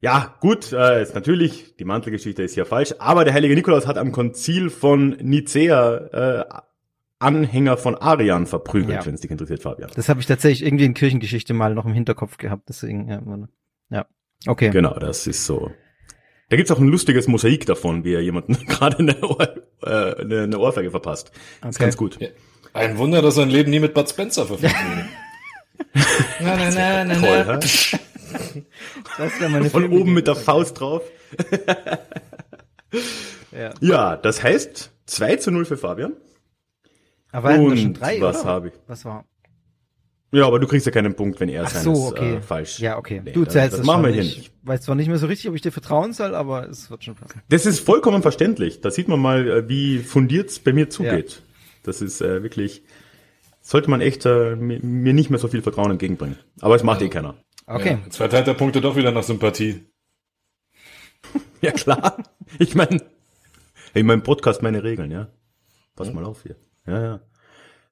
[0.00, 3.98] Ja, gut, äh, ist natürlich, die Mantelgeschichte ist hier falsch, aber der heilige Nikolaus hat
[3.98, 6.44] am Konzil von Nicea äh,
[7.18, 9.06] Anhänger von Arian verprügelt, ja.
[9.06, 9.90] wenn es dich interessiert, Fabian.
[9.96, 13.20] Das habe ich tatsächlich irgendwie in Kirchengeschichte mal noch im Hinterkopf gehabt, deswegen, ja.
[13.90, 14.06] ja.
[14.46, 14.70] Okay.
[14.70, 15.72] Genau, das ist so.
[16.48, 19.52] Da gibt's auch ein lustiges Mosaik davon, wie er jemanden gerade eine, Ohr,
[19.82, 21.32] äh, eine, eine Ohrfeige verpasst.
[21.60, 22.20] Das ist ganz gut.
[22.20, 22.28] Ja.
[22.72, 25.08] Ein Wunder, dass sein Leben nie mit Bud Spencer verfilmt wurde.
[26.40, 27.58] na, na, na, na, Toll, na.
[29.16, 31.02] Das wäre meine Von Filme oben mit der Faust drauf.
[33.52, 33.72] ja.
[33.80, 36.14] ja, das heißt 2 zu 0 für Fabian.
[37.32, 38.74] Aber Und wir schon drei, was habe ich?
[38.86, 39.24] Was war?
[40.30, 42.34] Ja, aber du kriegst ja keinen Punkt, wenn er Ach so, seines, okay.
[42.36, 42.80] Äh, falsch.
[42.80, 43.22] Ja, okay.
[43.24, 44.38] Nee, du zählst das, das machen wir hier nicht.
[44.38, 47.04] Ich weiß zwar nicht mehr so richtig, ob ich dir vertrauen soll, aber es wird
[47.04, 47.40] schon passen.
[47.48, 48.82] Das ist vollkommen verständlich.
[48.82, 51.30] Da sieht man mal, äh, wie fundiert bei mir zugeht.
[51.30, 51.42] Ja.
[51.84, 52.82] Das ist äh, wirklich,
[53.62, 56.36] sollte man echt äh, mir, nicht mehr so viel Vertrauen entgegenbringen.
[56.60, 57.06] Aber es macht ja.
[57.06, 57.34] eh keiner.
[57.66, 57.92] Okay.
[57.92, 59.86] Ja, jetzt verteilt der Punkte doch wieder nach Sympathie.
[61.62, 62.22] ja, klar.
[62.58, 63.02] Ich meine,
[63.94, 65.28] in meinem Podcast meine Regeln, ja.
[65.96, 66.14] Pass ja.
[66.14, 66.56] mal auf hier.
[66.86, 67.20] Ja, ja.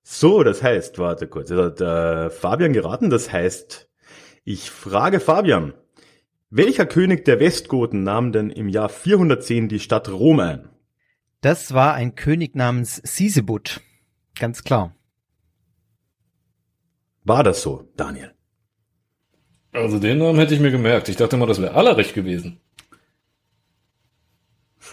[0.09, 3.91] So, das heißt, warte kurz, das hat äh, Fabian geraten, das heißt,
[4.45, 5.75] ich frage Fabian,
[6.49, 10.69] welcher König der Westgoten nahm denn im Jahr 410 die Stadt Rom ein?
[11.41, 13.81] Das war ein König namens Sisebut,
[14.39, 14.95] ganz klar.
[17.25, 18.33] War das so, Daniel?
[19.73, 21.09] Also den Namen hätte ich mir gemerkt.
[21.09, 22.61] Ich dachte mal, das wäre Allerich gewesen.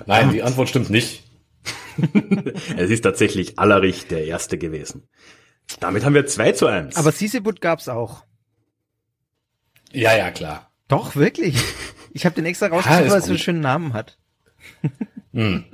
[0.07, 1.24] Nein, die Antwort stimmt nicht.
[2.78, 5.08] es ist tatsächlich Allerich der Erste gewesen.
[5.80, 6.96] Damit haben wir 2 zu 1.
[6.98, 8.26] Aber Sisebut gab's auch.
[9.91, 10.72] Ja, ja, klar.
[10.88, 11.62] Doch, wirklich.
[12.14, 14.20] Ich habe den extra rausgesucht, weil es so einen schönen Namen hat.
[15.34, 15.66] hm.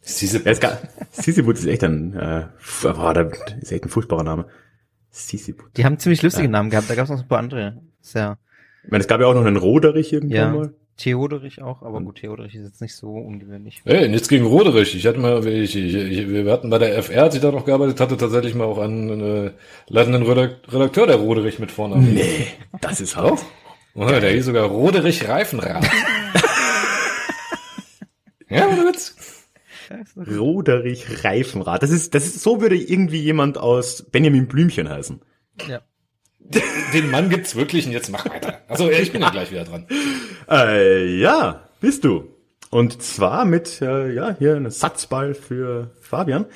[0.00, 0.60] Sisebut.
[1.10, 2.46] Sisebut ist echt ein, äh,
[2.82, 4.46] boah, das ist echt ein furchtbarer Name.
[5.10, 5.76] Sisebut.
[5.76, 6.50] Die haben ziemlich lustige ja.
[6.50, 7.82] Namen gehabt, da gab's noch ein paar andere.
[8.00, 8.38] Sehr.
[8.84, 10.50] Ich meine, es gab ja auch noch einen Roderich irgendwann ja.
[10.50, 10.74] mal.
[10.96, 13.82] Theoderich auch, aber gut, Theoderich ist jetzt nicht so ungewöhnlich.
[13.84, 14.94] Hey, nichts gegen Roderich.
[14.94, 17.64] Ich hatte mal, ich, ich, ich, wir hatten bei der FR, als ich da noch
[17.64, 19.50] gearbeitet hatte, tatsächlich mal auch einen äh,
[19.88, 21.96] leitenden Redakteur der Roderich mit vorne.
[21.96, 22.46] Nee,
[22.80, 23.42] das ist auch.
[23.94, 25.84] Oh, der hieß sogar Roderich Reifenrad.
[28.48, 29.16] ja, oder Witz?
[30.16, 31.82] Roderich Reifenrad.
[31.82, 35.20] Das ist, das ist, so würde irgendwie jemand aus Benjamin Blümchen heißen.
[35.68, 35.82] Ja.
[36.92, 38.60] Den Mann gibt's wirklich und jetzt mach weiter.
[38.68, 39.86] Also ich bin ja gleich wieder dran.
[40.48, 42.34] Äh, ja, bist du.
[42.70, 46.46] Und zwar mit, äh, ja, hier ein Satzball für Fabian.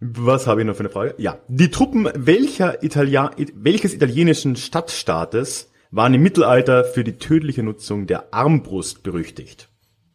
[0.00, 1.14] Was habe ich noch für eine Frage?
[1.18, 8.06] Ja, die Truppen welcher Italia welches italienischen Stadtstaates waren im Mittelalter für die tödliche Nutzung
[8.06, 9.68] der Armbrust berüchtigt?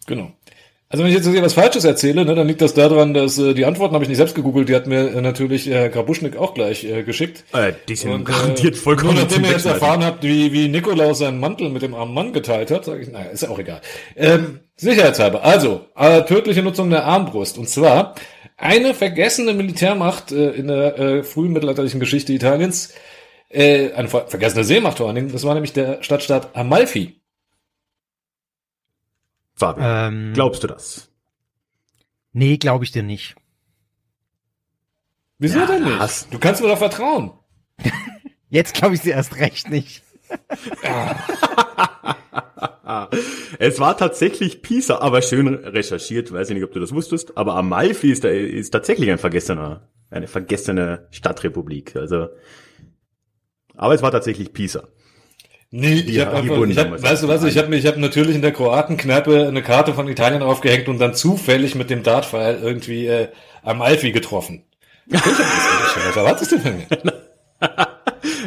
[0.08, 0.32] Genau.
[0.94, 3.56] Also wenn ich jetzt hier was Falsches erzähle, ne, dann liegt das daran, dass äh,
[3.56, 6.38] die Antworten habe ich nicht selbst gegoogelt, die hat mir äh, natürlich Herr äh, Grabuschnik
[6.38, 7.46] auch gleich äh, geschickt.
[7.52, 11.18] Äh, die sind und, garantiert vollkommen Nur nachdem ihr jetzt erfahren habt, wie, wie Nikolaus
[11.18, 13.82] seinen Mantel mit dem armen Mann geteilt hat, sage ich, naja, ist ja auch egal.
[14.16, 17.58] Ähm, sicherheitshalber, also, äh, tödliche Nutzung der Armbrust.
[17.58, 18.14] Und zwar
[18.58, 22.94] eine vergessene Militärmacht äh, in der äh, frühen mittelalterlichen Geschichte Italiens,
[23.50, 27.22] äh, eine ver vergessene Seemacht vor allen Dingen, das war nämlich der Stadtstaat Amalfi.
[29.56, 31.10] Fabian, ähm, glaubst du das?
[32.32, 33.36] Nee, glaube ich dir nicht.
[35.38, 35.99] Wieso ja, denn nicht?
[35.99, 36.34] Hast...
[36.34, 37.32] Du kannst mir doch vertrauen.
[38.49, 40.04] Jetzt glaube ich sie erst recht nicht.
[43.60, 47.56] es war tatsächlich Pisa, aber schön recherchiert, weiß ich nicht, ob du das wusstest, aber
[47.56, 52.30] Amalfi ist, ist tatsächlich ein vergessener, eine vergessene Stadtrepublik, also,
[53.76, 54.88] aber es war tatsächlich Pisa.
[55.76, 58.43] Nee, ich habe einfach, ich hab, weißt du was, ich habe ich hab natürlich in
[58.43, 63.30] der Kroatenkneipe eine Karte von Italien aufgehängt und dann zufällig mit dem Dartpfeil irgendwie äh,
[63.63, 64.65] am Alfi getroffen.
[65.07, 66.86] was erwartest du von mir?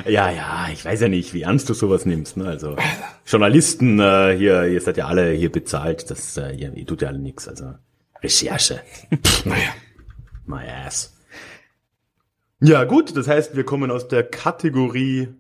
[0.09, 2.37] ja, ja, ich weiß ja nicht, wie ernst du sowas nimmst.
[2.37, 2.47] Ne?
[2.47, 2.77] Also
[3.27, 7.09] Journalisten äh, hier, ihr seid ja alle hier bezahlt, das äh, ihr, ihr tut ja
[7.09, 7.49] alle nix.
[7.49, 7.75] Also
[8.23, 8.83] Recherche.
[9.45, 9.75] naja,
[10.47, 11.17] my ass.
[12.61, 15.35] Ja gut, das heißt, wir kommen aus der Kategorie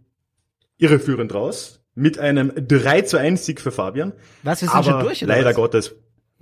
[0.78, 4.12] irreführend raus mit einem 3 zu 1 Sieg für Fabian.
[4.42, 5.56] Was, wir sind Aber schon durch, oder leider was?
[5.56, 5.94] Gottes.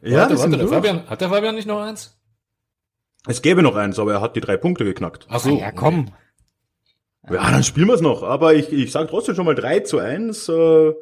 [0.03, 2.21] Ja, warte, warte, der Fabian, hat der Fabian nicht noch eins?
[3.27, 5.27] Es gäbe noch eins, aber er hat die drei Punkte geknackt.
[5.31, 5.55] Ach so.
[5.57, 6.13] Ah, ja, komm.
[7.31, 8.23] Ja, dann spielen wir es noch.
[8.23, 10.49] Aber ich, ich sage trotzdem schon mal 3 zu 1.
[10.51, 10.93] Äh,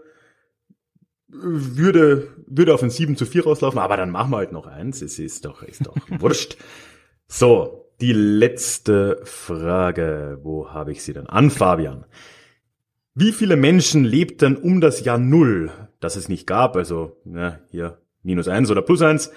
[1.28, 5.03] würde, würde auf ein 7 zu 4 rauslaufen, aber dann machen wir halt noch eins.
[5.03, 6.57] Es ist doch, ist doch wurscht.
[7.26, 10.39] So, die letzte Frage.
[10.43, 11.26] Wo habe ich sie denn?
[11.26, 12.05] An Fabian.
[13.15, 17.99] Wie viele Menschen lebten um das Jahr Null, das es nicht gab, also ja, hier
[18.23, 19.31] minus eins oder plus eins,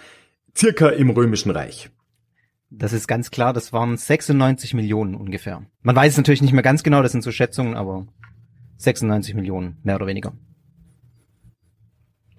[0.55, 1.89] circa im Römischen Reich?
[2.69, 5.65] Das ist ganz klar, das waren 96 Millionen ungefähr.
[5.81, 8.07] Man weiß es natürlich nicht mehr ganz genau, das sind so Schätzungen, aber
[8.77, 10.33] 96 Millionen, mehr oder weniger.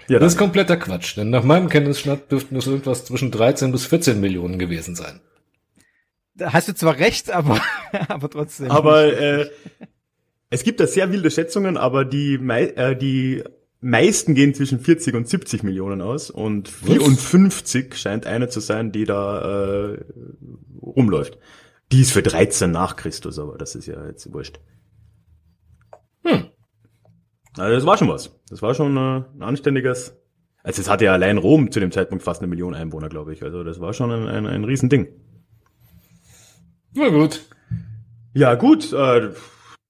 [0.08, 3.84] Ja, das ist kompletter Quatsch, denn nach meinem Kenntnisstand dürften es irgendwas zwischen 13 bis
[3.84, 5.20] 14 Millionen gewesen sein.
[6.34, 7.60] Da hast du zwar recht, aber,
[8.08, 8.70] aber trotzdem.
[8.70, 9.50] Aber äh,
[10.50, 13.42] es gibt da sehr wilde Schätzungen, aber die, mei äh, die
[13.80, 17.98] meisten gehen zwischen 40 und 70 Millionen aus und 54 Was?
[17.98, 20.04] scheint eine zu sein, die da äh,
[20.82, 21.38] rumläuft.
[21.92, 24.58] Die ist für 13 nach Christus, aber das ist ja jetzt wurscht.
[26.24, 26.46] Hm.
[27.56, 28.36] Also das war schon was.
[28.48, 30.16] Das war schon äh, ein anständiges.
[30.62, 33.42] Also es hatte ja allein Rom zu dem Zeitpunkt fast eine Million Einwohner, glaube ich.
[33.42, 35.08] Also das war schon ein, ein, ein Riesending.
[36.92, 37.44] Na gut.
[38.34, 39.30] Ja gut, äh,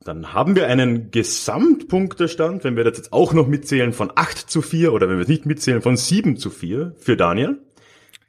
[0.06, 4.62] dann haben wir einen Gesamtpunktestand, wenn wir das jetzt auch noch mitzählen, von 8 zu
[4.62, 7.60] 4 oder wenn wir es nicht mitzählen, von 7 zu 4 für Daniel.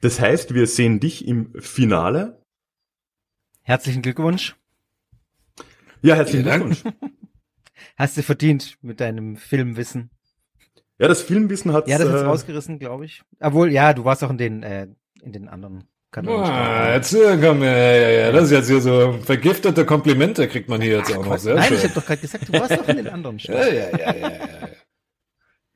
[0.00, 2.42] Das heißt, wir sehen dich im Finale.
[3.62, 4.56] Herzlichen Glückwunsch.
[6.02, 6.84] Ja, herzlichen Glückwunsch.
[7.96, 10.10] Hast du verdient mit deinem Filmwissen.
[10.98, 13.22] Ja, das Filmwissen hat Ja, das hat's äh, rausgerissen, glaube ich.
[13.40, 14.88] Obwohl, ja, du warst auch in den äh,
[15.22, 15.84] in den anderen
[16.16, 20.80] Ah, jetzt komm, ja, ja, ja, das ist jetzt hier so vergiftete Komplimente kriegt man
[20.80, 21.38] hier jetzt Ach, auch noch.
[21.38, 21.76] Sehr Nein, schön.
[21.76, 23.58] ich habe doch gerade gesagt, du warst doch in den anderen Staaten.
[23.76, 24.68] Ja, ja, ja, ja, ja.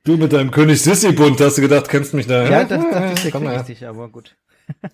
[0.03, 2.43] Du mit deinem König Sissi-Bund hast du gedacht, kennst mich da.
[2.49, 4.35] Ja, das, das ist ja richtig, aber gut.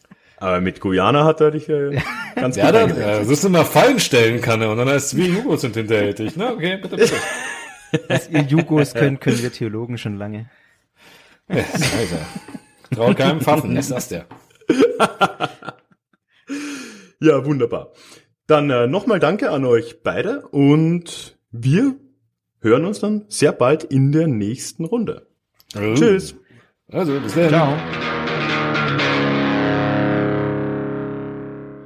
[0.41, 2.01] Aber mit Guyana hat er dich äh, ja
[2.33, 5.35] ganz gut Ja, das ist immer Fallen stellen kann er und dann heißt es, wie
[5.35, 6.37] Hugo sind hinterhältig.
[6.37, 6.53] Ne?
[6.53, 7.13] Okay, bitte, bitte.
[8.07, 10.49] Was ihr Jugos könnt, können wir Theologen schon lange.
[11.49, 11.65] Ja,
[12.91, 14.27] Traut keinem Pfaffen, ist das der.
[17.19, 17.91] ja, wunderbar.
[18.47, 21.95] Dann äh, nochmal danke an euch beide und wir
[22.61, 25.27] hören uns dann sehr bald in der nächsten Runde.
[25.75, 25.93] Oh.
[25.93, 26.35] Tschüss.
[26.91, 27.49] Also, bis dann.
[27.49, 27.77] Ciao.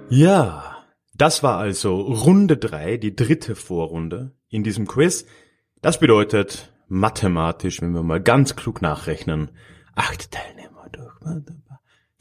[0.10, 5.26] Ja, das war also Runde drei, die dritte Vorrunde in diesem Quiz.
[5.82, 9.52] Das bedeutet mathematisch, wenn wir mal ganz klug nachrechnen,
[9.96, 11.14] acht Teilnehmer durch.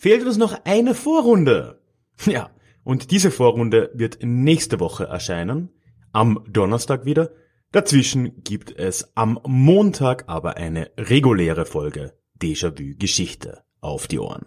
[0.03, 1.81] Fehlt uns noch eine Vorrunde.
[2.27, 2.51] Ja,
[2.83, 5.69] und diese Vorrunde wird nächste Woche erscheinen,
[6.11, 7.31] am Donnerstag wieder.
[7.71, 14.47] Dazwischen gibt es am Montag aber eine reguläre Folge Déjà-vu Geschichte auf die Ohren.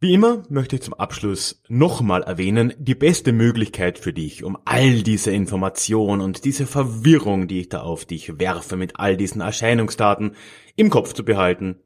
[0.00, 5.02] Wie immer möchte ich zum Abschluss nochmal erwähnen, die beste Möglichkeit für dich, um all
[5.02, 10.36] diese Information und diese Verwirrung, die ich da auf dich werfe mit all diesen Erscheinungsdaten
[10.74, 11.80] im Kopf zu behalten,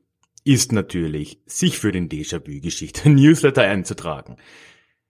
[0.44, 4.36] ist natürlich, sich für den Déjà-vu-Geschichte Newsletter einzutragen.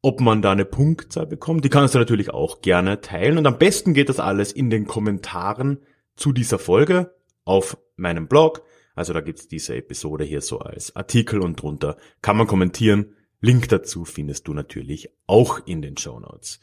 [0.03, 1.66] ob man da eine Punktzahl bekommt.
[1.66, 3.39] Die kannst du natürlich auch gerne teilen.
[3.39, 5.80] Und am besten geht das alles in den Kommentaren
[6.16, 8.62] zu dieser Folge auf meinem Blog.
[8.93, 13.16] Also da gibt's diese Episode hier so als Artikel und drunter kann man kommentieren.
[13.41, 16.60] Link dazu findest du natürlich auch in den Show Notes.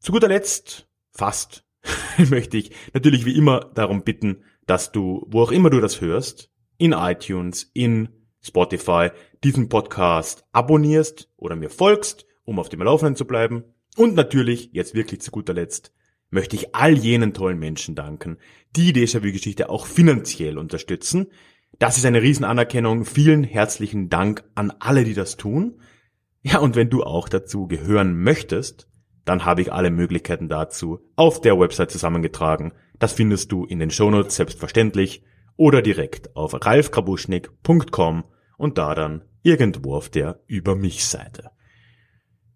[0.00, 1.66] Zu guter Letzt, fast,
[2.30, 6.50] möchte ich natürlich wie immer darum bitten, dass du, wo auch immer du das hörst,
[6.78, 8.08] in iTunes, in
[8.40, 9.10] Spotify,
[9.44, 13.62] diesen Podcast abonnierst oder mir folgst, um auf dem Laufenden zu bleiben.
[13.94, 15.92] Und natürlich, jetzt wirklich zu guter Letzt,
[16.30, 18.38] möchte ich all jenen tollen Menschen danken,
[18.74, 21.26] die Déjà-vu-Geschichte auch finanziell unterstützen.
[21.78, 23.04] Das ist eine Riesenanerkennung.
[23.04, 25.82] Vielen herzlichen Dank an alle, die das tun.
[26.40, 28.89] Ja, und wenn du auch dazu gehören möchtest,
[29.30, 32.72] dann habe ich alle Möglichkeiten dazu auf der Website zusammengetragen.
[32.98, 35.22] Das findest du in den Shownotes selbstverständlich
[35.54, 38.24] oder direkt auf ralfkrabuschnik.com
[38.58, 41.52] und da dann irgendwo auf der Über mich Seite.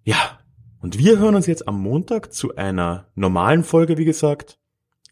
[0.02, 0.40] Ja,
[0.80, 4.58] und wir hören uns jetzt am Montag zu einer normalen Folge, wie gesagt,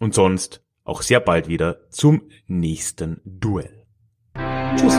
[0.01, 3.87] und sonst auch sehr bald wieder zum nächsten Duell.
[4.75, 4.99] Tschüss.